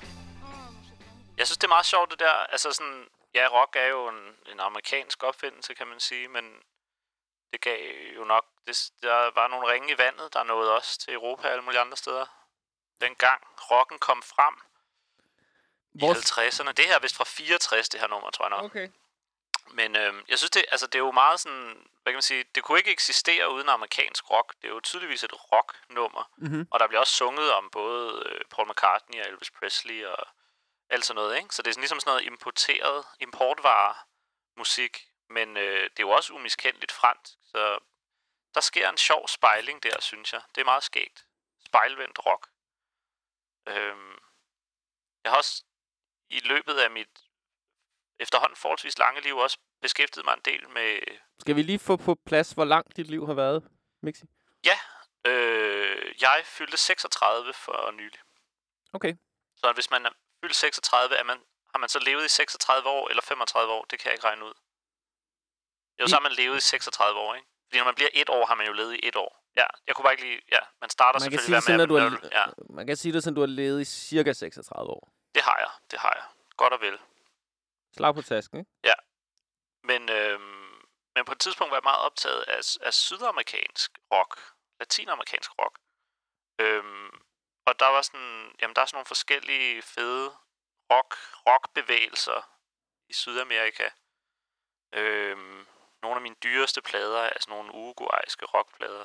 [1.38, 2.34] Jeg synes, det er meget sjovt, det der.
[2.52, 2.96] Altså sådan,
[3.34, 6.62] ja, rock er jo en, en amerikansk opfindelse, kan man sige, men
[7.52, 7.78] det gav
[8.16, 8.46] jo nok...
[8.66, 11.80] Det, der var nogle ringe i vandet, der nåede også til Europa og alle mulige
[11.80, 12.26] andre steder.
[13.00, 14.54] Dengang rocken kom frem
[15.92, 16.72] Hvor- i 50'erne.
[16.72, 18.64] Det her er vist fra 64, det her nummer, tror jeg nok.
[18.64, 18.88] Okay.
[19.70, 21.88] Men øhm, jeg synes, det, altså, det er jo meget sådan...
[22.02, 22.44] Hvad kan man sige?
[22.54, 24.54] Det kunne ikke eksistere uden amerikansk rock.
[24.62, 26.30] Det er jo tydeligvis et rocknummer.
[26.36, 26.68] Mhm.
[26.70, 30.26] Og der bliver også sunget om både øh, Paul McCartney og Elvis Presley og
[30.92, 31.54] alt sådan noget, ikke?
[31.54, 33.94] Så det er sådan, ligesom sådan noget importeret, importvare
[34.56, 37.78] musik, men øh, det er jo også umiskendeligt fransk, så
[38.54, 40.42] der sker en sjov spejling der, synes jeg.
[40.54, 41.26] Det er meget skægt.
[41.66, 42.48] Spejlvendt rock.
[43.66, 44.18] Øhm,
[45.24, 45.64] jeg har også
[46.30, 47.08] i løbet af mit
[48.18, 51.00] efterhånden forholdsvis lange liv også beskæftiget mig en del med
[51.40, 53.68] Skal vi lige få på plads, hvor langt dit liv har været,
[54.02, 54.24] Mixi?
[54.64, 54.78] Ja,
[55.30, 58.20] øh, jeg fyldte 36 for nylig.
[58.92, 59.14] Okay.
[59.56, 60.06] Så hvis man
[60.42, 61.38] fyldt 36, er man,
[61.72, 63.84] har man så levet i 36 år eller 35 år?
[63.90, 64.54] Det kan jeg ikke regne ud.
[66.00, 67.48] Jo, så har man levet i 36 år, ikke?
[67.66, 69.32] Fordi når man bliver et år, har man jo levet i et år.
[69.56, 70.40] Ja, jeg kunne bare ikke lige...
[70.52, 72.30] Ja, man starter Man kan, sige selvfølgelig sådan, at du har, med...
[72.38, 72.44] Ja,
[72.78, 75.12] man kan sige det sådan, du har levet i cirka 36 år.
[75.34, 75.70] det har jeg.
[75.90, 76.24] Det har jeg.
[76.56, 76.98] Godt og vel.
[77.96, 78.70] Slag på tasken, ikke?
[78.84, 78.94] Ja.
[79.84, 80.72] Men, øhm,
[81.14, 84.40] men på et tidspunkt var jeg meget optaget af, af sydamerikansk rock.
[84.80, 85.78] Latinamerikansk rock.
[86.58, 87.10] Øhm,
[87.66, 90.36] og der var sådan, jamen der er sådan nogle forskellige fede
[90.92, 92.42] rock, rockbevægelser
[93.08, 93.90] i Sydamerika.
[94.92, 95.66] Øhm,
[96.02, 99.04] nogle af mine dyreste plader er sådan nogle uruguayske rockplader.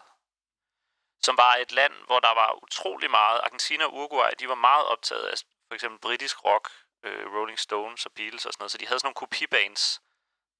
[1.21, 3.41] Som var et land, hvor der var utrolig meget.
[3.43, 5.37] Argentina og Uruguay, de var meget optaget af
[5.67, 6.71] for eksempel britisk rock,
[7.03, 8.71] øh, Rolling Stones og Beatles og sådan noget.
[8.71, 10.01] Så de havde sådan nogle kopibands,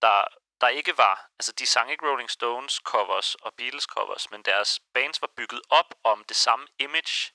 [0.02, 0.24] der,
[0.62, 1.30] der ikke var...
[1.40, 5.62] Altså, de sang ikke Rolling Stones covers og Beatles covers, men deres bands var bygget
[5.70, 7.34] op om det samme image.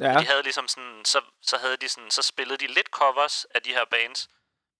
[0.00, 0.18] Ja.
[0.20, 1.04] De havde ligesom sådan...
[1.04, 4.28] Så, så, havde de sådan, så spillede de lidt covers af de her bands,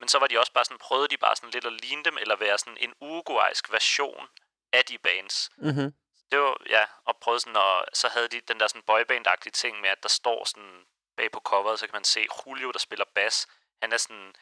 [0.00, 0.78] men så var de også bare sådan...
[0.78, 4.28] Prøvede de bare sådan lidt at ligne dem, eller være sådan en uruguaysk version
[4.72, 5.50] af de bands.
[5.56, 5.94] Mhm.
[6.30, 9.80] Det var, ja, og prøvede sådan, og så havde de den der sådan boyband-agtige ting
[9.80, 10.84] med, at der står sådan
[11.16, 13.46] bag på coveret, så kan man se Julio, der spiller bas.
[13.82, 14.34] Han er sådan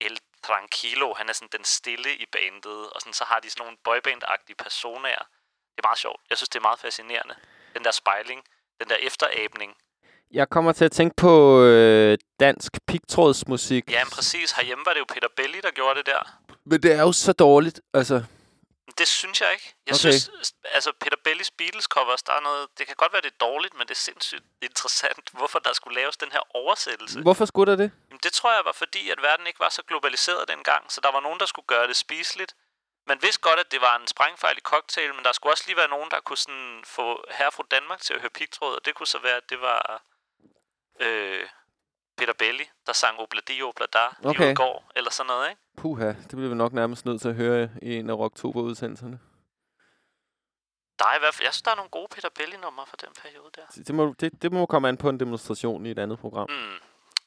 [0.00, 3.62] El Tranquilo, han er sådan den stille i bandet, og sådan, så har de sådan
[3.64, 5.08] nogle boyband-agtige personer.
[5.76, 6.20] Det er meget sjovt.
[6.30, 7.36] Jeg synes, det er meget fascinerende.
[7.74, 8.44] Den der spejling,
[8.80, 9.76] den der efterabning.
[10.32, 13.90] Jeg kommer til at tænke på øh, dansk pigtrådsmusik.
[13.90, 14.52] Ja, men præcis.
[14.52, 16.22] Herhjemme var det jo Peter Belli, der gjorde det der.
[16.64, 18.24] Men det er jo så dårligt, altså.
[18.98, 19.74] Det synes jeg ikke.
[19.86, 19.98] Jeg Okay.
[19.98, 20.30] synes,
[20.76, 23.74] altså Peter Bellis Beatles covers, der er noget, det kan godt være, det er dårligt,
[23.74, 27.20] men det er sindssygt interessant, hvorfor der skulle laves den her oversættelse.
[27.20, 27.90] Hvorfor skulle der det?
[28.10, 31.12] Jamen, det tror jeg var fordi, at verden ikke var så globaliseret dengang, så der
[31.12, 32.54] var nogen, der skulle gøre det spiseligt.
[33.06, 35.76] Man vidste godt, at det var en sprængfejl i cocktail, men der skulle også lige
[35.76, 38.94] være nogen, der kunne sådan få herre fra Danmark til at høre pigtråd, og det
[38.94, 40.02] kunne så være, at det var
[41.00, 41.48] øh,
[42.16, 44.50] Peter Belli, der sang Obladi Oblada okay.
[44.50, 45.62] I går, eller sådan noget, ikke?
[45.76, 49.18] Puha, det bliver vi nok nærmest nødt til at høre i en af Rocktober-udsendelserne.
[50.98, 53.12] Der er i hvert fald, jeg synes, der er nogle gode Peter Belli-numre fra den
[53.22, 53.82] periode der.
[53.86, 56.50] Det må, det, det må komme an på en demonstration i et andet program.
[56.50, 56.78] Mm.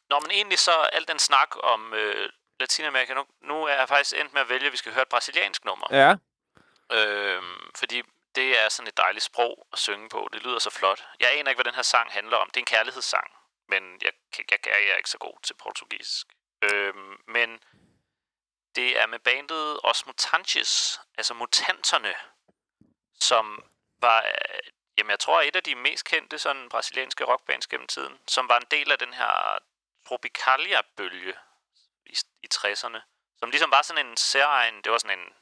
[0.10, 4.16] Nå, men egentlig så al den snak om øh, Latinamerika, nu, nu er jeg faktisk
[4.20, 5.88] endt med at vælge, at vi skal høre et brasiliansk nummer.
[5.92, 6.16] Ja.
[6.92, 8.02] Øhm, fordi
[8.36, 10.30] det er sådan et dejligt sprog at synge på.
[10.34, 11.08] Det lyder så flot.
[11.20, 12.48] Jeg aner ikke, hvad den her sang handler om.
[12.48, 13.28] Det er en kærlighedssang,
[13.74, 16.28] men jeg, jeg, jeg, jeg er ikke så god til portugisisk.
[16.62, 17.50] Øhm, men
[18.76, 22.16] det er med bandet Os Mutantes, altså Mutanterne,
[23.20, 23.64] som
[24.00, 28.20] var, øh, jamen jeg tror, et af de mest kendte sådan brasilianske rockbands gennem tiden,
[28.28, 29.58] som var en del af den her
[30.08, 31.36] Tropicalia-bølge
[32.06, 33.02] i, i 60'erne,
[33.40, 35.34] som ligesom var sådan en særegen, det var sådan en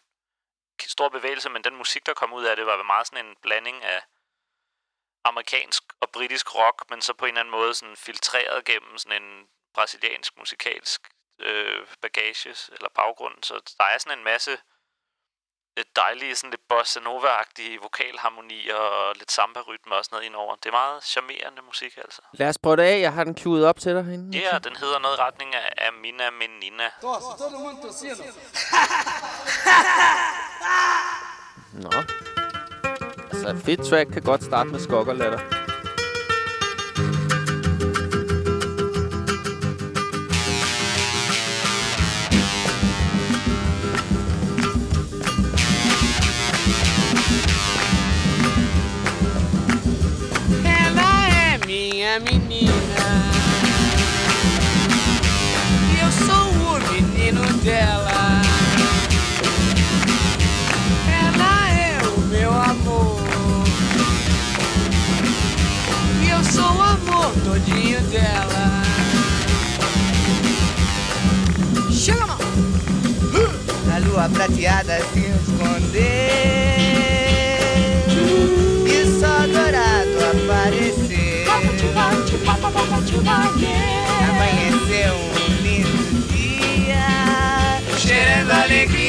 [0.87, 3.83] stor bevægelse, men den musik, der kom ud af det, var meget sådan en blanding
[3.83, 4.03] af
[5.23, 9.23] amerikansk og britisk rock, men så på en eller anden måde sådan filtreret gennem sådan
[9.23, 11.01] en brasiliansk musikalsk
[11.39, 13.35] øh, bagage eller baggrund.
[13.43, 14.57] Så der er sådan en masse
[15.95, 20.55] dejlige, sådan lidt bossa nova-agtige vokalharmonier og lidt samba-rytme og sådan noget indover.
[20.55, 22.21] Det er meget charmerende musik, altså.
[22.33, 22.99] Lad os prøve det af.
[22.99, 24.37] Jeg har den queuet op til dig herinde.
[24.37, 26.91] Ja, yeah, den hedder noget i retning af Amina Menina.
[31.73, 31.91] Nå.
[33.33, 35.39] Altså, et fedt track kan godt starte med skok og latter.
[50.65, 53.07] Ela é minha menina.
[55.93, 58.00] E eu sou o menino dela.
[67.43, 68.81] Todinho dela.
[71.91, 72.37] Chama!
[73.93, 76.01] A lua prateada se escondeu
[78.85, 81.21] E só dourado apareceu
[84.29, 87.79] Amanheceu um lindo dia.
[87.97, 89.00] Cheirando alegria,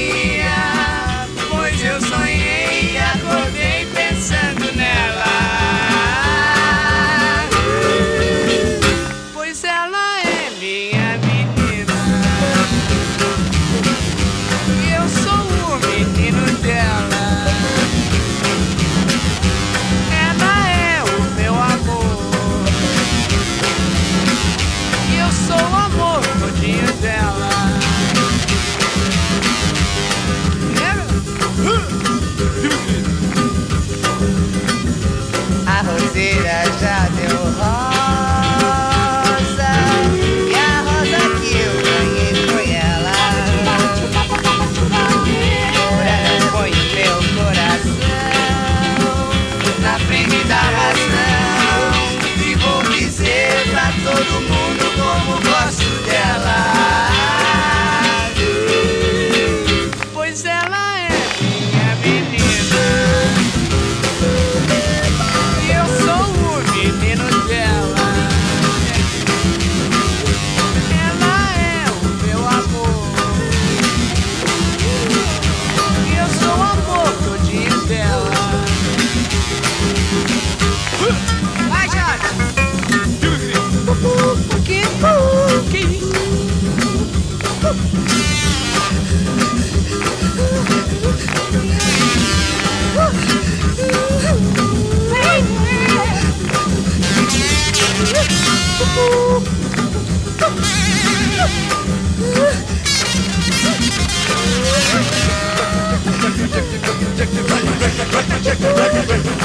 [108.55, 109.41] shake it, shake it.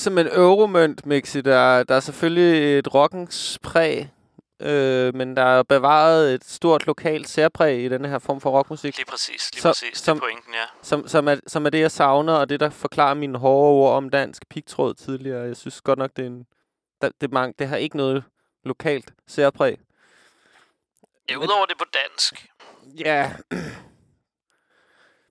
[0.00, 1.40] Ligesom en euromønt, Mixi.
[1.40, 4.10] Der, der er selvfølgelig et rockens præg,
[4.60, 8.96] øh, men der er bevaret et stort lokalt særpræg i denne her form for rockmusik.
[8.96, 9.98] Lige præcis, lige Så- præcis.
[9.98, 10.64] som- det er pointen, ja.
[10.82, 13.96] Som, som, er, som er det, jeg savner, og det, der forklarer mine hårde ord
[13.96, 15.42] om dansk pigtråd tidligere.
[15.46, 16.46] Jeg synes godt nok, det, er en,
[17.00, 18.24] der, det, mang, det har ikke noget
[18.64, 19.78] lokalt særpræg.
[21.30, 22.46] Ja, udover det på dansk.
[22.98, 23.32] Ja.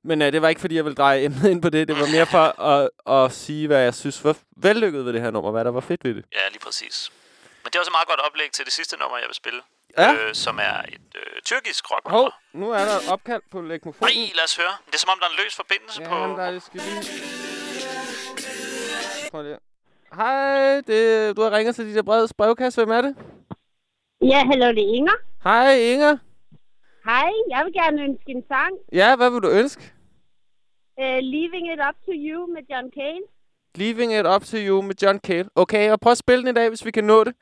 [0.10, 1.88] Men uh, det var ikke, fordi jeg ville dreje emnet ind på det.
[1.88, 5.32] Det var mere for at, at sige, hvad jeg synes var vellykket ved det her
[5.32, 5.52] nummer.
[5.52, 6.26] Hvad der var fedt ved det.
[6.38, 7.12] Ja, lige præcis.
[7.64, 9.62] Men det er også et meget godt oplæg til det sidste nummer, jeg vil spille.
[9.98, 10.14] Ja.
[10.14, 12.10] Øh, som er et øh, tyrkisk rock.
[12.10, 14.14] Hov, nu er der et opkald på lægmofonen.
[14.16, 14.74] Nej, lad os høre.
[14.86, 16.28] Det er som om, der er en løs forbindelse Ja, på...
[16.28, 17.02] men der er, skal lige...
[19.32, 19.58] Prøv lige.
[20.16, 22.82] Hej, det, du har ringet til dit breds brevkasse.
[22.82, 23.16] Hvem er det?
[24.22, 25.18] Ja, hallo, det er Inger.
[25.44, 26.18] Hej, Inger.
[27.06, 28.74] Hej, jeg vil gerne ønske en sang.
[28.92, 29.94] Ja, hvad vil du ønske?
[31.02, 33.24] Uh, Leaving It Up To You med John Cale.
[33.76, 35.50] Leaving It Up To You med John Cale.
[35.56, 37.34] Okay, og prøv at spille den i dag, hvis vi kan nå det.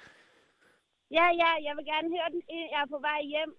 [1.12, 2.42] Ja, ja, jeg vil gerne høre den.
[2.74, 3.52] Jeg er på vej hjem,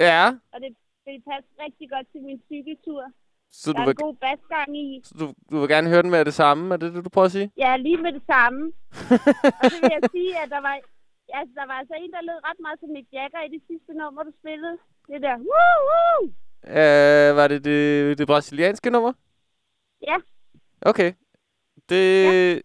[0.00, 0.70] Ja, og det
[1.06, 3.02] vil passe rigtig godt til min cykeltur.
[3.50, 5.00] så der du er vil, en god basgang i.
[5.04, 6.74] så du, du vil gerne høre den med det samme?
[6.74, 7.50] Er det det, du prøver at sige?
[7.56, 8.60] Ja, lige med det samme.
[9.60, 10.74] og så vil jeg sige, at der var,
[11.40, 13.92] altså, der var altså en, der lød ret meget som Mick Jagger i det sidste
[14.00, 14.76] nummer, du spillede.
[15.10, 16.20] Det der, woo, woo!
[16.78, 19.12] Uh, var det, det det brasilianske nummer?
[20.02, 20.16] Ja.
[20.82, 21.12] Okay.
[21.88, 22.00] Det,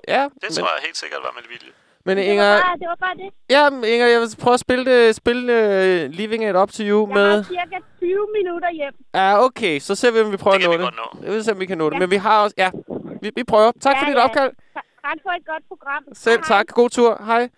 [0.08, 0.24] ja.
[0.24, 1.72] Det men, tror jeg helt sikkert var med vilje.
[2.06, 3.30] men Det var, Inger, bare, det var bare det.
[3.50, 7.08] ja, Inger, jeg vil prøve at spille, det, spille uh, Leaving It Up To You
[7.08, 7.36] Jeg med...
[7.36, 8.94] har cirka 20 minutter hjem.
[9.14, 10.86] Ja, okay, så ser vi, om vi prøver Det at nå vi det.
[10.86, 11.24] godt nå.
[11.26, 11.96] Jeg vil se, om vi kan nå det.
[11.96, 12.00] Ja.
[12.00, 12.54] Men vi har også...
[12.58, 12.72] Ja,
[13.22, 13.72] vi, vi prøver.
[13.82, 14.24] Tak Ja, for dit ja.
[14.26, 14.52] opkald.
[15.06, 16.04] Tak for et godt program.
[16.14, 16.68] Selv Hej, tak.
[16.68, 17.24] God tur.
[17.24, 17.50] Hej.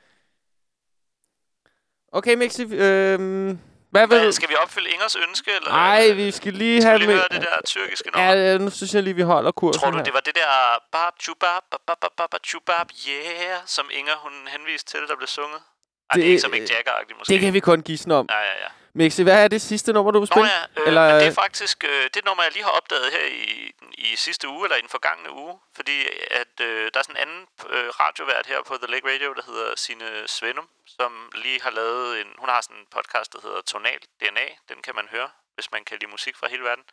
[2.11, 2.63] Okay, Mixi.
[2.75, 3.59] Øhm,
[3.97, 4.19] hvad vil...
[4.19, 5.49] Hvad, skal vi opfylde Ingers ønske?
[5.57, 5.69] Eller?
[5.69, 8.33] Nej, vi skal lige Skal have vi lige høre det der tyrkiske nummer?
[8.33, 10.03] Ja, nu synes jeg lige, vi holder kursen Tror du, her.
[10.03, 10.51] det var det der
[10.91, 15.61] bab chubab bab bab bab chubab yeah, som Inger hun henviste til, der blev sunget?
[16.09, 17.33] Ej, det, det er ikke så Mick Jagger-agtigt måske.
[17.33, 18.25] Det kan vi kun gisne om.
[18.29, 18.69] Ja, ja, ja.
[18.97, 20.49] Mixi, hvad er det sidste nummer, du vil Nå spille?
[20.49, 21.03] ja, øh, Eller...
[21.07, 24.47] men det er faktisk øh, det nummer, jeg lige har opdaget her i, i sidste
[24.47, 25.59] uge, eller i den forgangne uge.
[25.75, 25.97] Fordi
[26.41, 29.41] at øh, der er sådan en anden øh, radiovært her på The Lake Radio, der
[29.51, 32.27] hedder Sine Svenum, som lige har lavet en...
[32.37, 34.47] Hun har sådan en podcast, der hedder Tonal DNA.
[34.69, 36.83] Den kan man høre, hvis man kan lide musik fra hele verden.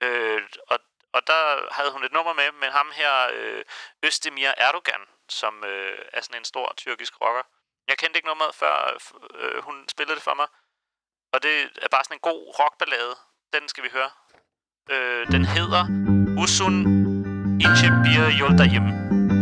[0.00, 0.78] Øh, og,
[1.12, 1.42] og der
[1.72, 3.62] havde hun et nummer med, med ham her, øh,
[4.06, 7.42] Özdemir Erdogan, som øh, er sådan en stor tyrkisk rocker.
[7.88, 8.98] Jeg kendte ikke nummeret, før
[9.34, 10.46] øh, hun spillede det for mig.
[11.34, 11.54] Og det
[11.84, 13.14] er bare sådan en god rockballade.
[13.54, 14.10] Den skal vi høre.
[14.94, 15.82] Øh, den hedder
[16.42, 16.74] Usun
[17.64, 18.86] İnce Bir Yoldayım.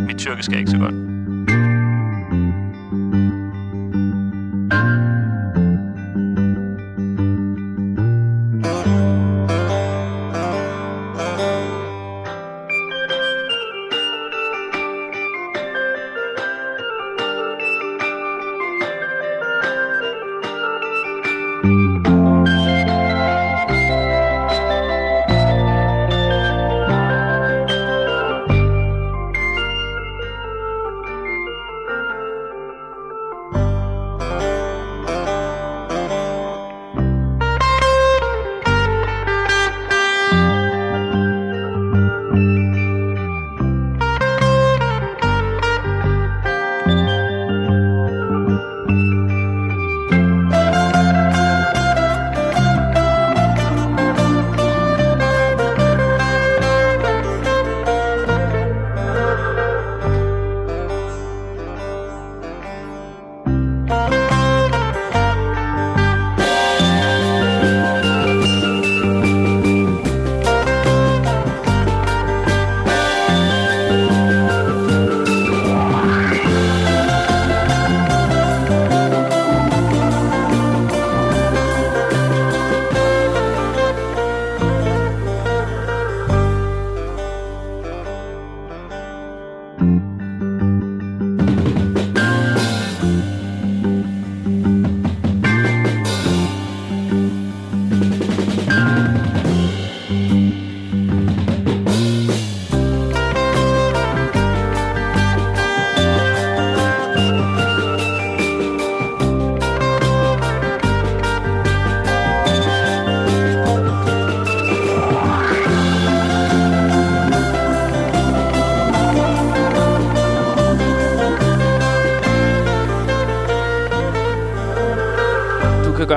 [0.07, 1.06] Mit tyrkisk er ikke så godt.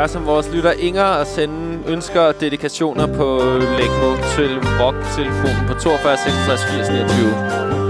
[0.09, 3.41] Som vores lytter Inger at sende ønsker og dedikationer på
[3.77, 4.51] Lægmo til
[4.81, 7.88] rock-telefonen på 42 66 80 29.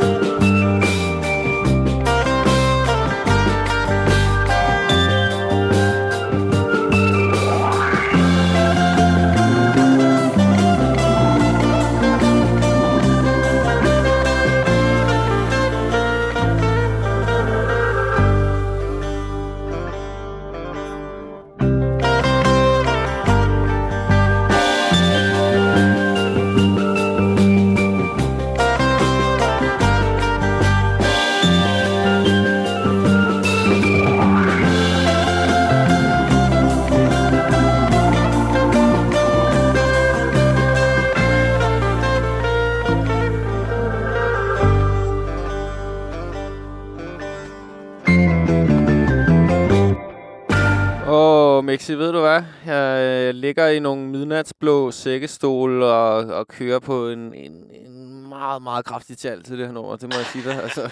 [53.50, 57.94] ligger i nogle midnatsblå sækkestol og, og kører på en, en, en
[58.36, 59.96] meget, meget kraftig tal til det her nummer.
[60.02, 60.56] Det må jeg sige dig.
[60.66, 60.84] Altså,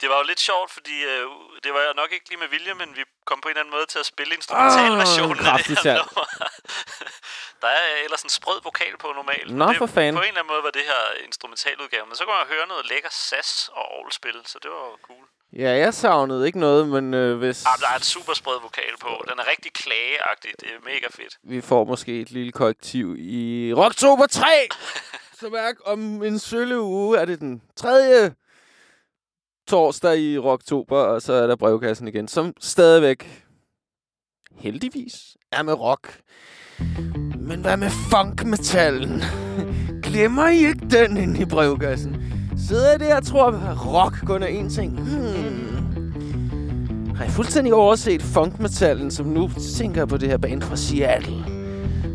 [0.00, 1.24] Det var jo lidt sjovt, fordi øh,
[1.64, 3.86] det var nok ikke lige med vilje, men vi kom på en eller anden måde
[3.92, 6.26] til at spille instrumentalversionen Ah, af det her nummer.
[7.62, 9.50] Der er ellers en sprød vokal på normalt.
[9.60, 10.14] Nå, det, for fanden.
[10.20, 12.04] På en eller anden måde var det her instrumentaludgave.
[12.08, 15.24] Men så kunne man høre noget lækker sas og orgelspil, så det var cool.
[15.52, 18.92] Ja, jeg savnede ikke noget, men øh, hvis Ah, der er en super sprød vokal
[19.00, 19.08] på.
[19.30, 20.50] Den er rigtig klageagtig.
[20.60, 21.38] Det er mega fedt.
[21.42, 24.46] vi får måske et lille korrektiv i Rocktober 3,
[25.40, 28.34] som er om en sølle uge, er det den tredje
[29.68, 33.44] torsdag i Rocktober, og så er der brevkassen igen, som stadigvæk
[34.56, 36.20] heldigvis er med rock.
[37.38, 39.22] Men hvad med funkmetallen?
[40.02, 42.29] Glemmer I ikke den inde i brevkassen?
[42.68, 45.00] Sidder jeg der og tror, at rock kun er én ting?
[45.00, 45.70] Hmm.
[47.16, 51.44] Har jeg fuldstændig overset funkmetallen, som nu tænker på det her band fra Seattle,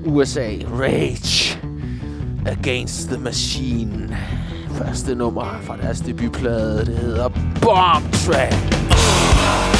[0.06, 1.60] USA, Rage
[2.46, 4.18] Against the Machine.
[4.70, 7.30] Første nummer fra deres debutplade, det hedder
[7.62, 9.75] Bomb Track.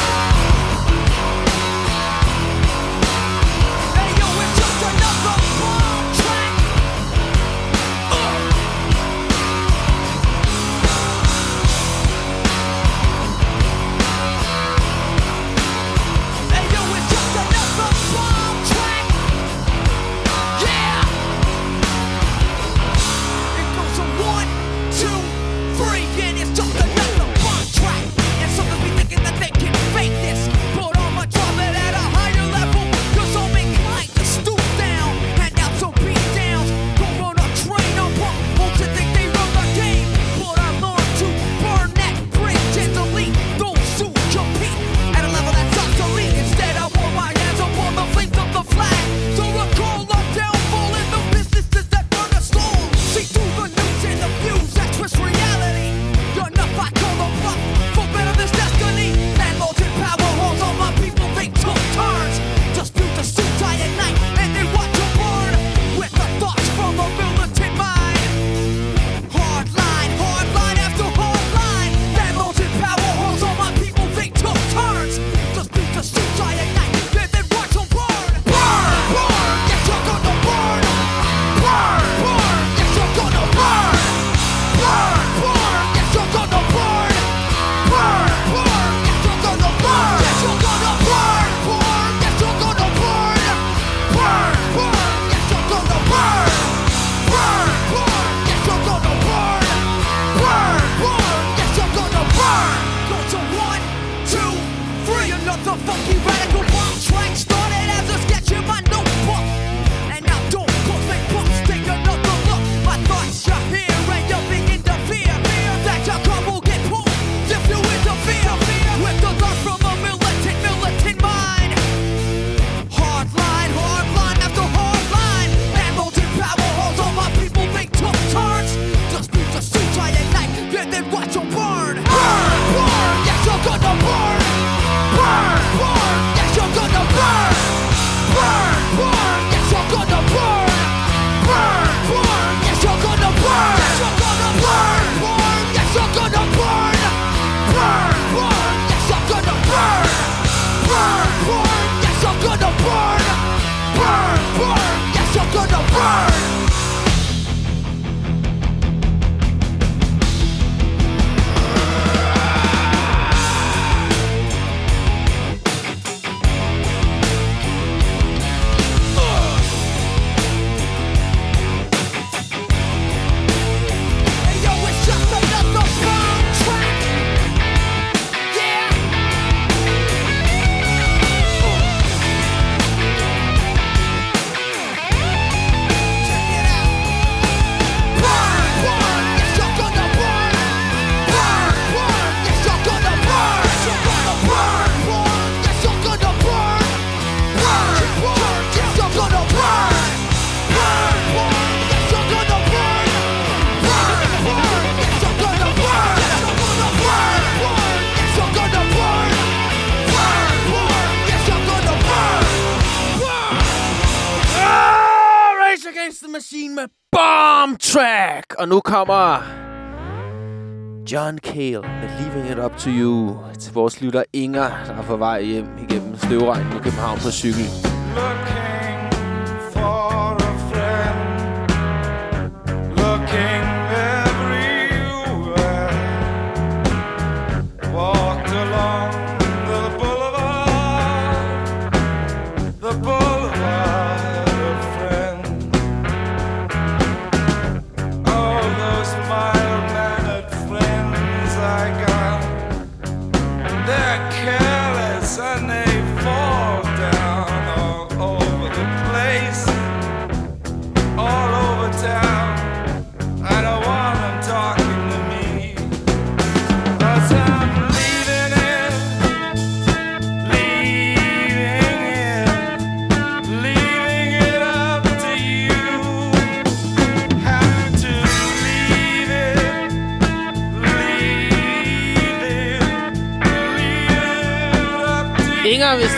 [221.12, 225.18] John Cale med Leaving It Up To You til vores lytter Inger, der er på
[225.18, 227.66] vej hjem igennem støvregnen i København på cykel.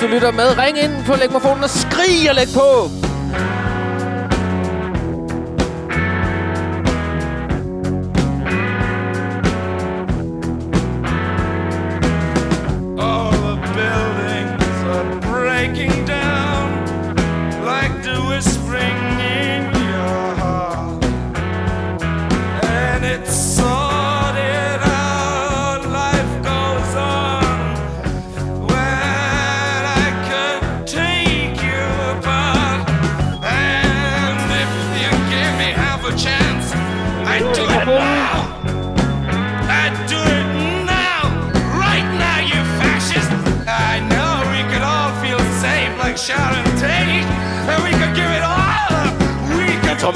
[0.07, 0.57] Du lytter med.
[0.57, 3.06] Ring ind på lægmofonen og skrig og læg på.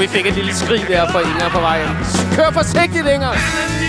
[0.02, 1.90] Vi fik et lille skrig der fra Inger på vejen.
[2.36, 3.81] Kør forsigtigt, Inger!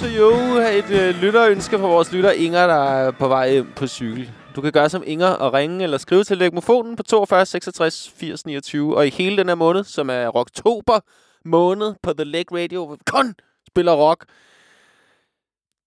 [0.00, 0.58] To You.
[0.78, 4.32] Et øh, lytterønske fra vores lytter Inger, der er på vej hjem på cykel.
[4.56, 8.46] Du kan gøre som Inger og ringe eller skrive til Legmofonen på 42 66 80
[8.46, 8.96] 29.
[8.96, 11.00] Og i hele den her måned, som er oktober
[11.44, 13.34] måned på The Leg Radio, hvor vi kun
[13.68, 14.24] spiller rock,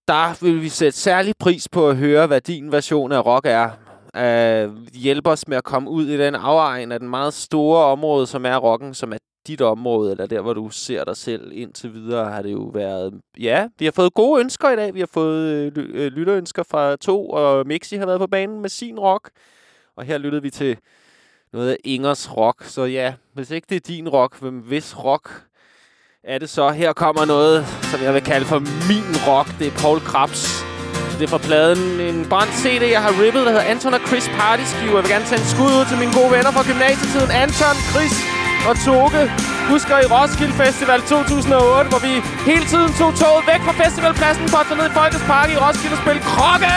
[0.08, 3.70] der vil vi sætte særlig pris på at høre, hvad din version af rock er.
[4.16, 7.86] Øh, uh, hjælpe os med at komme ud i den afegn af den meget store
[7.86, 11.52] område, som er rocken, som er dit område, eller der, hvor du ser dig selv
[11.54, 13.14] indtil videre, har det jo været...
[13.40, 14.94] Ja, vi har fået gode ønsker i dag.
[14.94, 18.70] Vi har fået øh, øh, lytterønsker fra to, og Mixi har været på banen med
[18.70, 19.30] sin rock.
[19.98, 20.78] Og her lyttede vi til
[21.54, 22.64] noget af Ingers rock.
[22.64, 25.44] Så ja, hvis ikke det er din rock, men hvis rock
[26.24, 26.70] er det så?
[26.70, 29.60] Her kommer noget, som jeg vil kalde for min rock.
[29.60, 30.72] Det er Paul Krabs.
[31.18, 34.28] Det er fra pladen en brændt CD, jeg har rippet, der hedder Anton og Chris
[34.38, 34.96] Partyskiver.
[34.96, 37.32] Jeg vil gerne sende skud ud til mine gode venner fra gymnasietiden.
[37.44, 39.22] Anton, Chris og Toge.
[39.74, 42.14] Husker i Roskilde Festival 2008, hvor vi
[42.52, 45.58] hele tiden tog toget væk fra festivalpladsen for at tage ned i Folkets Park i
[45.64, 46.74] Roskilde og spille krokke!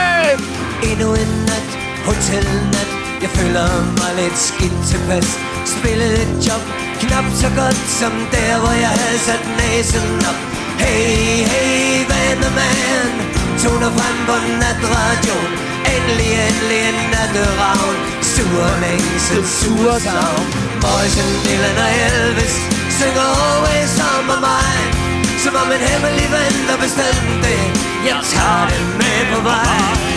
[0.89, 1.69] Endnu en nat,
[2.07, 2.89] hotelnat
[3.23, 3.67] Jeg føler
[3.99, 5.27] mig lidt skidt tilpas.
[5.75, 6.63] Spillede et job,
[7.01, 10.39] knap så godt som der, hvor jeg havde sat næsen op.
[10.83, 13.09] Hey, hey, vandeman
[13.61, 15.51] Toner frem på natradioen
[15.93, 18.24] Endelig, endelig en natteravn.
[18.35, 18.43] Sur
[18.81, 20.45] længsel, sur savn
[20.81, 22.55] Morrison, Dylan og Elvis
[22.97, 24.91] Synger always on my mind
[25.43, 27.63] Som om en hemmelig ven, der bestemte det
[28.09, 30.14] Jeg tager det med på vej.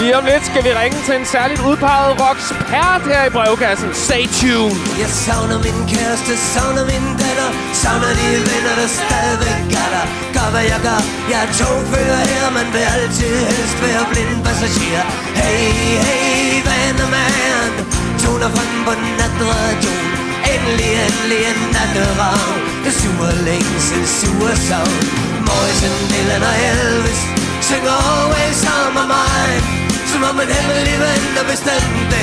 [0.00, 3.90] Lige om lidt skal vi ringe til en særligt udpeget rockspert her i brevkassen.
[4.06, 4.72] Stay tuned.
[5.02, 7.50] Jeg savner min kæreste, savner min datter.
[7.82, 10.06] Savner de venner, der stadigvæk er der.
[10.36, 15.04] Gør hvad jeg gør, jeg er togfører her Man vil altid helst være blind passager.
[15.40, 15.64] Hey,
[16.06, 17.74] hey, vandermand
[18.20, 20.06] Toner frem på natradioen.
[20.52, 22.58] Endelig, endelig en natteravn.
[22.84, 25.00] Det suger længsel, suger savn
[25.46, 27.22] Morrison, Dylan og Elvis
[27.66, 32.22] Synger always on my mind som om en hemmelig ven, der bestemte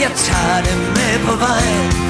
[0.00, 2.08] Jeg tager det med på vejen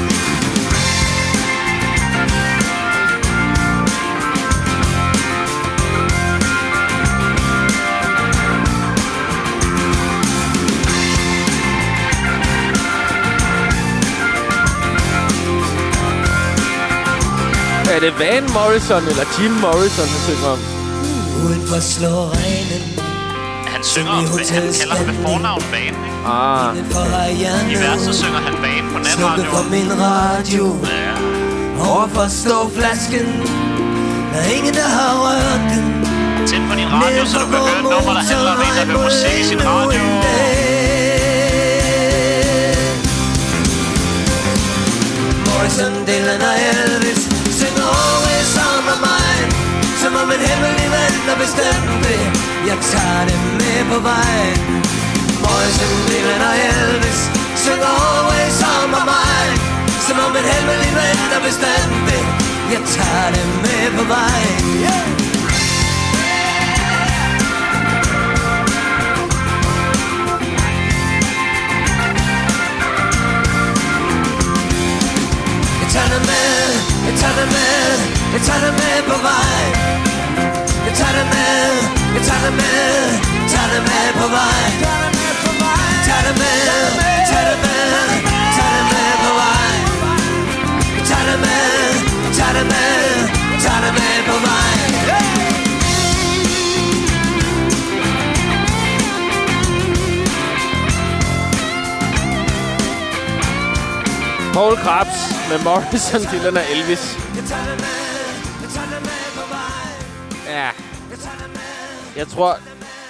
[17.94, 20.58] Er det Van Morrison eller Jim Morrison, han synger om?
[21.44, 22.97] Udenfor slår regnen
[23.78, 25.96] Han synger om, han kalder ham med fornavn Van, ikke?
[26.26, 26.76] Ah.
[27.72, 29.50] I verset synger han Van på Slukke natradio.
[29.54, 31.14] for min radio Ja.
[31.90, 33.26] Overfor står flasken
[34.32, 35.84] Der er ingen, der har rørt den
[36.48, 38.84] Tænd på din radio, så du kan høre et nummer, der handler om en, der
[38.86, 40.00] hører musik i sin radio.
[45.46, 47.22] Morrison, Dylan og Elvis
[47.58, 49.50] Synger always on my mind
[50.00, 52.37] Som om en hemmelig ven, der bestemte
[52.68, 54.60] jeg tager dem med på vejen
[55.42, 57.20] Morrison, Dylan og Elvis
[57.62, 59.60] Synger always on my mind
[60.06, 62.16] Som om en hemmelig ven, der bestemte
[62.74, 65.04] Jeg tager dem med på vejen yeah!
[75.80, 76.68] Jeg tager dig med,
[77.06, 77.90] jeg tager dig med,
[78.34, 79.62] jeg tager dig med på vej.
[80.86, 81.47] Jeg tager dig med,
[82.18, 82.94] jeg tager dig med,
[83.52, 84.64] tager dig med på vej.
[86.06, 86.60] Tager dig med,
[87.30, 87.90] tager dig med,
[88.56, 89.72] tager dig med på vej.
[90.96, 91.72] Jeg tager dig med,
[92.38, 92.98] tager dig med,
[93.64, 94.76] tager dig med på vej.
[104.54, 107.27] Paul Krabs med Morrison, Dylan og Elvis.
[112.18, 112.52] Jeg tror,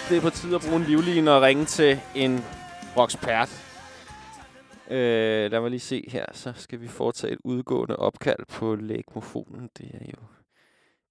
[0.08, 2.38] det er på tide at bruge en livline og ringe til en
[2.96, 3.48] rockspert.
[4.90, 6.26] Øh, lad mig lige se her.
[6.32, 9.70] Så skal vi foretage et udgående opkald på lægmofonen.
[9.78, 10.26] Det er jo...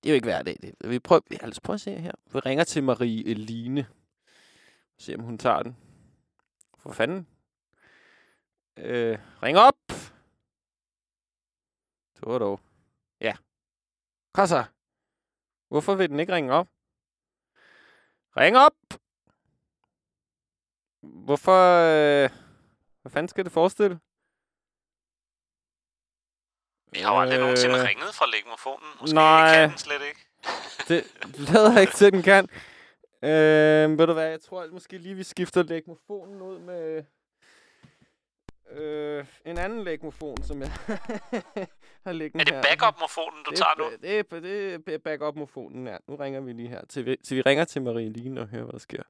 [0.04, 0.58] Det er jo ikke hver dag.
[0.62, 0.90] Det.
[0.90, 2.12] Vi prøver, vi altså prøve at se her.
[2.34, 3.88] Vi ringer til Marie Eline.
[4.98, 5.78] Se om hun tager den.
[6.80, 7.28] For fanden.
[8.78, 9.76] Øh, ring op!
[12.14, 12.60] Det var dog.
[13.22, 13.36] Ja.
[14.34, 14.64] Kom så.
[15.68, 16.68] Hvorfor vil den ikke ringe op?
[18.38, 18.74] Ring op!
[21.02, 21.62] Hvorfor...
[21.88, 22.30] Øh,
[23.02, 24.00] hvad fanden skal det forestille?
[26.92, 28.90] Vi har jo aldrig Øh, nogensinde ringet fra lægmofonen.
[29.02, 29.54] Måske nej.
[29.54, 30.20] kan den slet ikke.
[30.90, 31.04] Det
[31.54, 32.44] lader ikke til, den kan.
[33.24, 37.04] Øh, ved du hvad, jeg tror at måske lige, vi skifter lægmofonen ud med
[38.72, 40.70] øh, en anden lægmofon, som jeg
[42.06, 42.62] har liggende Er det her.
[42.62, 43.84] backup-mofonen, du det, tager nu?
[44.02, 44.40] Det er,
[44.86, 45.98] det er backup-mofonen, ja.
[46.08, 46.82] Nu ringer vi lige her.
[46.90, 49.04] Til, vi- til vi ringer til Marie Line og hører, hvad der sker.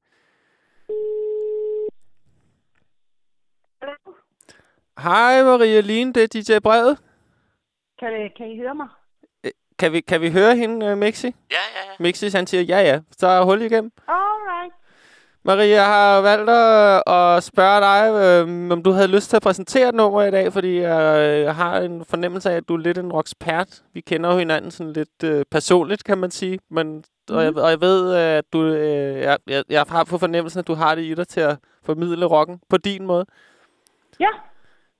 [4.99, 6.97] Hej Marie Line, det er DJ Brevet.
[7.99, 8.87] Kan, det- kan I høre mig?
[9.79, 11.27] Kan vi, kan vi høre hende, uh, Mixi?
[11.27, 11.95] Ja, ja, ja.
[11.99, 12.99] Mixi, han siger ja, ja.
[13.11, 13.91] Så er hul igennem.
[14.07, 14.46] Alright.
[15.47, 19.41] Marie, jeg har valgt at, at spørge dig, øh, om du havde lyst til at
[19.41, 22.77] præsentere et nummer i dag, fordi jeg, jeg har en fornemmelse af, at du er
[22.77, 23.83] lidt en rockspert.
[23.93, 26.59] Vi kender jo hinanden sådan lidt øh, personligt, kan man sige.
[26.69, 30.59] Men, og, jeg, og jeg ved, at du, øh, jeg, jeg, jeg har på fornemmelsen,
[30.59, 33.25] at du har det i dig til at formidle rocken på din måde.
[34.19, 34.29] Ja.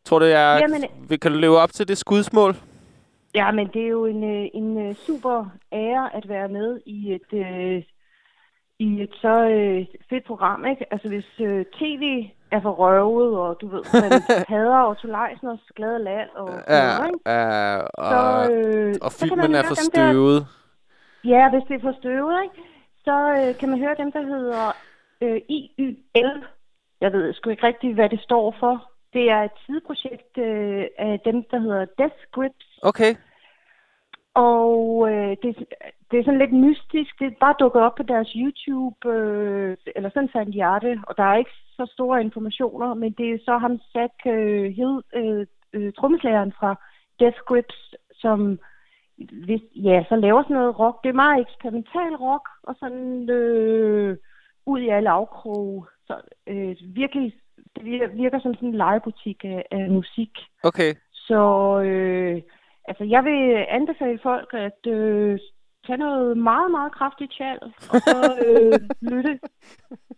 [0.05, 2.55] Tror du, jeg Jamen, vi kan leve op til det skudsmål?
[3.35, 7.13] Ja, men det er jo en, øh, en øh, super ære at være med i
[7.13, 7.83] et, øh,
[8.80, 10.93] i et så øh, fedt program, ikke?
[10.93, 12.03] Altså hvis øh, tv
[12.51, 14.11] er for røvet, og du ved, man
[14.53, 17.19] hader Otto Leisners glade land og Ja, noget, ikke?
[17.32, 18.05] ja, og,
[18.45, 20.47] Så, øh, og filmen er for dem der- støvet.
[21.23, 22.55] Ja, hvis det er for støvet, ikke?
[23.05, 24.75] Så øh, kan man høre dem, der hedder
[25.21, 26.43] øh, IYL.
[27.01, 28.91] Jeg ved sgu ikke rigtigt, hvad det står for.
[29.13, 32.80] Det er et sideprojekt øh, af dem, der hedder Death Grips.
[32.84, 33.15] Okay.
[34.34, 35.65] Og øh, det,
[36.12, 37.20] det er sådan lidt mystisk.
[37.20, 40.99] Det er bare dukket op på deres YouTube, øh, eller sådan fandt jeg det.
[41.08, 45.01] Og der er ikke så store informationer, men det er så ham, Zach øh, Hill,
[45.16, 46.76] øh, øh, trommeslageren fra
[47.20, 48.60] Death Grips, som
[49.18, 51.03] hvis, ja, så laver sådan noget rock.
[51.03, 54.18] Det er meget eksperimental rock, og sådan øh,
[54.66, 57.34] ud i alle afkroge Så øh, virkelig,
[57.76, 60.32] det virker, virker som sådan en legebutik af, af musik.
[60.64, 60.95] Okay.
[61.14, 61.41] Så
[61.86, 62.41] øh,
[62.86, 65.39] altså, jeg vil anbefale folk at øh,
[65.88, 67.59] tage noget meget, meget kraftigt tjal,
[67.93, 68.79] og så øh,
[69.11, 69.39] lytte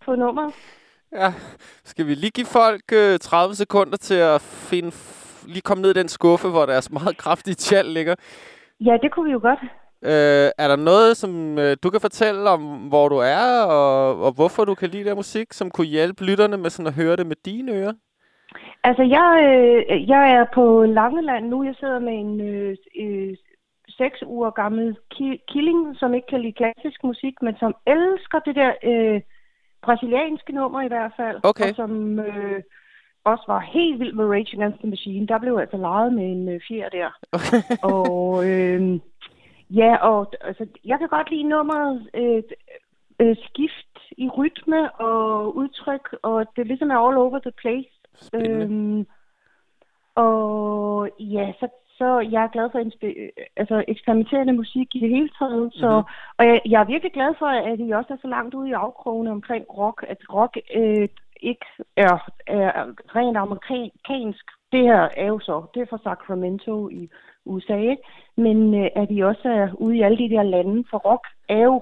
[0.06, 0.54] på nummeret.
[1.12, 1.34] Ja.
[1.84, 4.92] Skal vi lige give folk øh, 30 sekunder til at finde...
[5.48, 8.16] Lige komme ned i den skuffe, hvor deres meget kraftige tjal ligger.
[8.80, 9.60] Ja, det kunne vi jo godt.
[10.04, 14.32] Øh, er der noget, som øh, du kan fortælle om, hvor du er, og, og
[14.32, 17.28] hvorfor du kan lide der musik, som kunne hjælpe lytterne med sådan at høre det
[17.28, 17.94] med dine ører?
[18.84, 21.64] Altså, jeg, øh, jeg er på Langeland nu.
[21.64, 23.36] Jeg sidder med en øh, øh,
[24.02, 28.56] seks uger gammel ki- killing, som ikke kan lide klassisk musik, men som elsker det
[28.56, 29.22] der øh,
[29.82, 31.38] brasilianske nummer i hvert fald.
[31.44, 31.70] Okay.
[31.70, 32.62] Og som øh,
[33.24, 35.28] også var helt vild med Rage Against the Machine.
[35.28, 37.10] Der blev altså leget med en øh, fjer der.
[37.94, 39.00] og øh,
[39.70, 42.44] ja, og altså, jeg kan godt lide nummeret øh,
[43.22, 47.94] øh, skift i rytme og udtryk, og det ligesom er all over the place.
[48.34, 49.06] Øhm,
[50.16, 51.68] og ja, så,
[52.00, 53.30] så jeg er glad for øh,
[53.62, 55.74] altså, eksperimenterende musik i det hele taget.
[55.74, 56.06] Så, Mhm.
[56.38, 58.80] Og jeg, jeg er virkelig glad for, at I også er så langt ude i
[58.86, 61.08] afkrogene omkring rock, at rock øh,
[61.50, 62.72] ikke er, er
[63.16, 64.46] rent amerikansk.
[64.72, 67.10] Det her er jo så, det er fra Sacramento i
[67.46, 68.04] USA, ikke?
[68.38, 71.64] men øh, at I også er ude i alle de der lande, for rock er
[71.64, 71.82] jo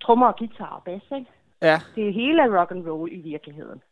[0.00, 1.30] trommer og guitar og bass, ikke?
[1.62, 1.78] Ja.
[1.94, 3.82] Det er hele rock and roll i virkeligheden.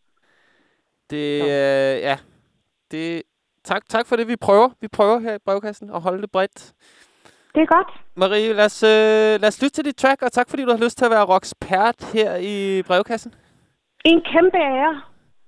[1.10, 2.16] Det, øh, ja.
[2.90, 3.22] Det,
[3.64, 4.68] tak, tak for det, vi prøver.
[4.80, 6.72] Vi prøver her i brevkassen at holde det bredt.
[7.54, 7.90] Det er godt.
[8.16, 10.84] Marie, lad os, øh, lad os lytte til dit track, og tak fordi du har
[10.84, 13.34] lyst til at være rockspert her i brevkassen.
[14.04, 15.00] En kæmpe ære.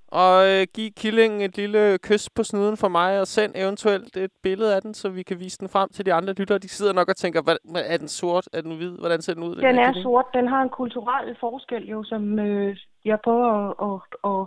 [0.09, 4.31] Og øh, giv Killing et lille kys på snuden for mig, og send eventuelt et
[4.43, 6.59] billede af den, så vi kan vise den frem til de andre lyttere.
[6.59, 7.57] De sidder nok og tænker, hvad,
[7.87, 8.49] er den sort?
[8.53, 8.99] Er den hvid?
[8.99, 9.57] Hvordan ser den ud?
[9.57, 10.05] Den her er killing?
[10.05, 10.25] sort.
[10.35, 14.01] Den har en kulturel forskel jo, som øh, jeg prøver at, at,
[14.31, 14.47] at,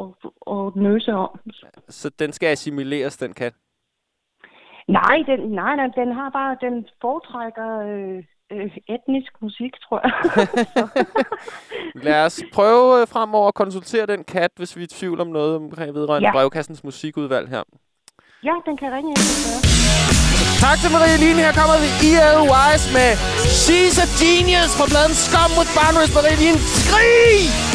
[0.00, 0.08] at,
[0.50, 1.40] at nøse om.
[1.88, 3.52] Så den skal assimileres, den kat.
[4.88, 8.18] Nej, den, nej, nej, den har bare, den foretrækker øh,
[8.52, 10.14] øh, etnisk musik, tror jeg.
[12.06, 15.26] Lad os prøve øh, fremover at konsultere den kat, hvis vi er i tvivl om
[15.26, 16.32] noget omkring vedrørende Ja.
[16.32, 17.62] brevkassens musikudvalg her.
[18.44, 19.18] ja, den kan ringe ind.
[20.64, 21.38] Tak til Marie Line.
[21.46, 22.38] Her kommer vi E.L.
[22.52, 23.10] Wise med
[23.64, 26.12] She's a Genius fra bladen Scum with Boundaries.
[26.16, 27.71] Marie Line, skrig!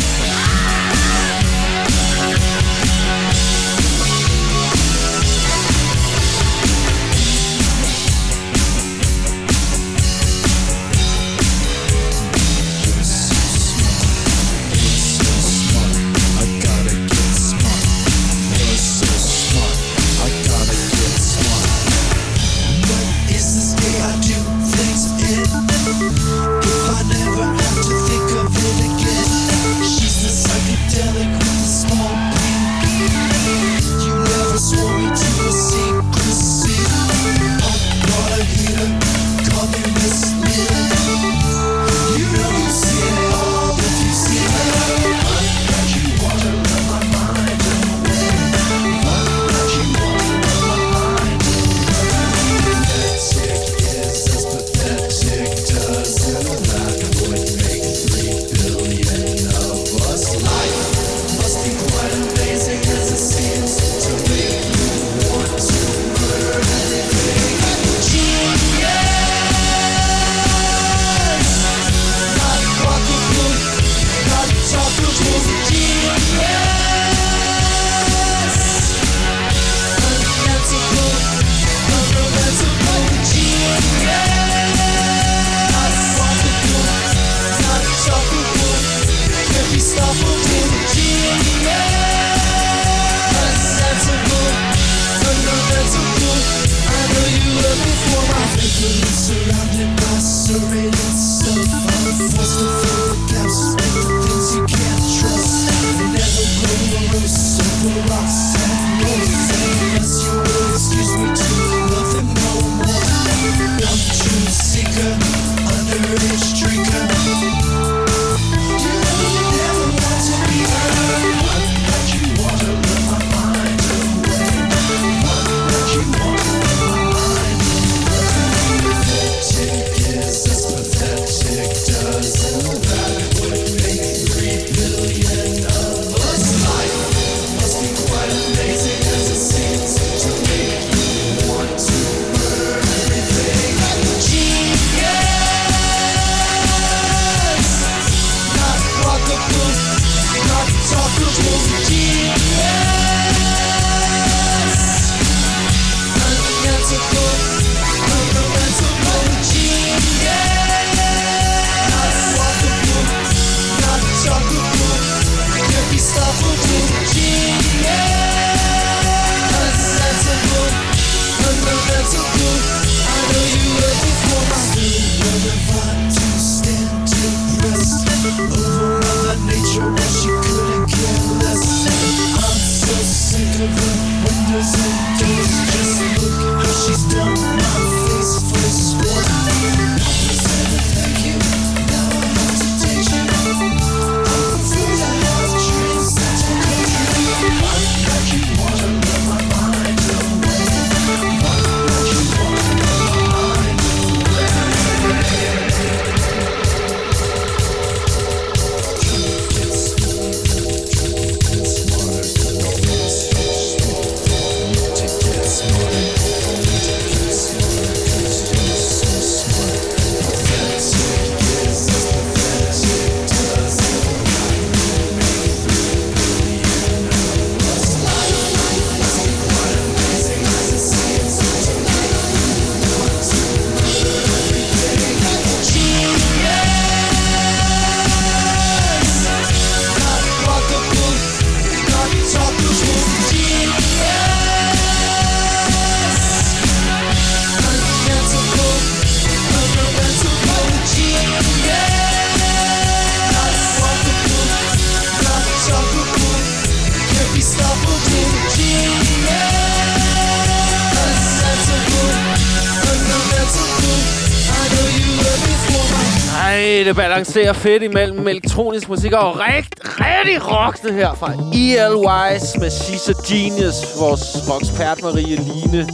[267.28, 271.96] Balancerer fedt imellem elektronisk musik og rigt, rigtig rock, det her fra E.L.
[271.96, 275.88] Wise med She's a Genius, vores rockspert Marie Line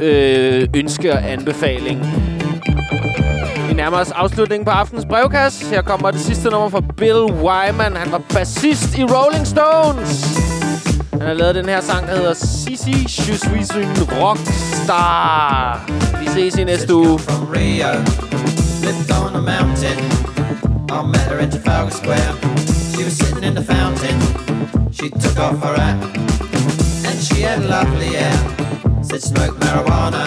[0.00, 2.06] øh, ønske og anbefaling.
[3.68, 5.66] Vi nærmer os afslutningen på aftens brevkasse.
[5.66, 7.96] Her kommer det sidste nummer fra Bill Wyman.
[7.96, 10.38] Han var bassist i Rolling Stones.
[11.12, 15.90] Han har lavet den her sang, der hedder Sissy Je suis une rockstar.
[16.20, 17.14] Vi ses i næste uge.
[17.14, 18.27] Uh,
[18.88, 19.98] on a mountain.
[20.90, 22.32] I met her in Trafalgar Square.
[22.94, 24.18] She was sitting in the fountain.
[24.90, 25.98] She took off her hat
[27.04, 28.32] and she had lovely hair.
[29.04, 30.24] Said smoke marijuana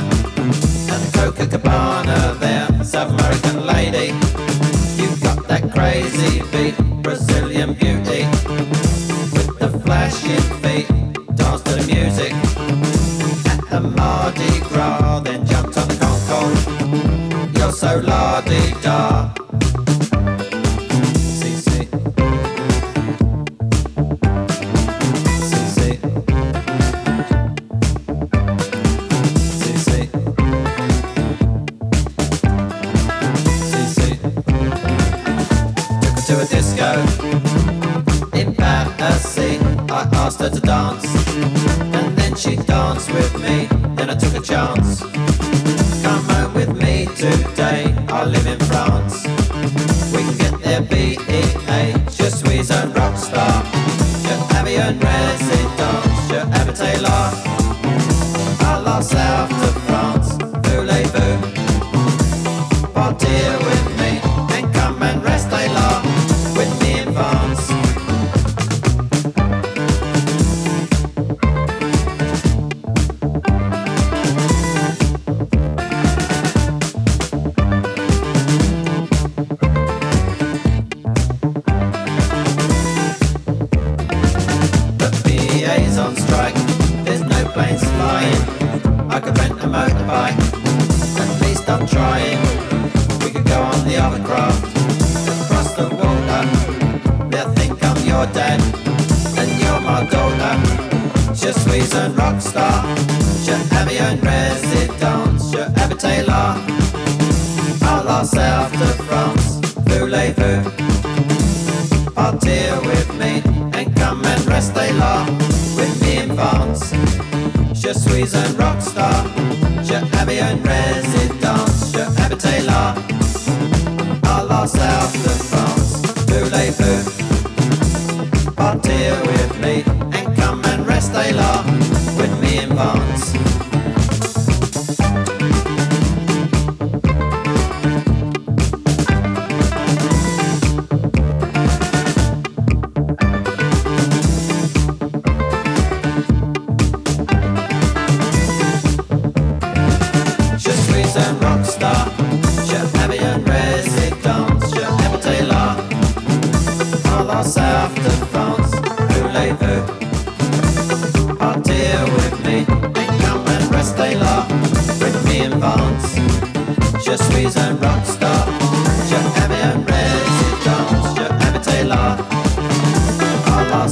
[0.94, 2.84] and Coca Cabana there.
[2.84, 4.14] South American lady,
[5.02, 8.28] you got that crazy beat, Brazilian beauty
[9.34, 10.88] with the flashing feet.
[11.36, 12.51] Dance to the music
[36.42, 36.92] a disco
[38.34, 39.38] in Paris.
[39.90, 41.06] I asked her to dance,
[41.96, 43.68] and then she danced with me.
[43.96, 45.21] Then I took a chance.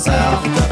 [0.08, 0.69] myself.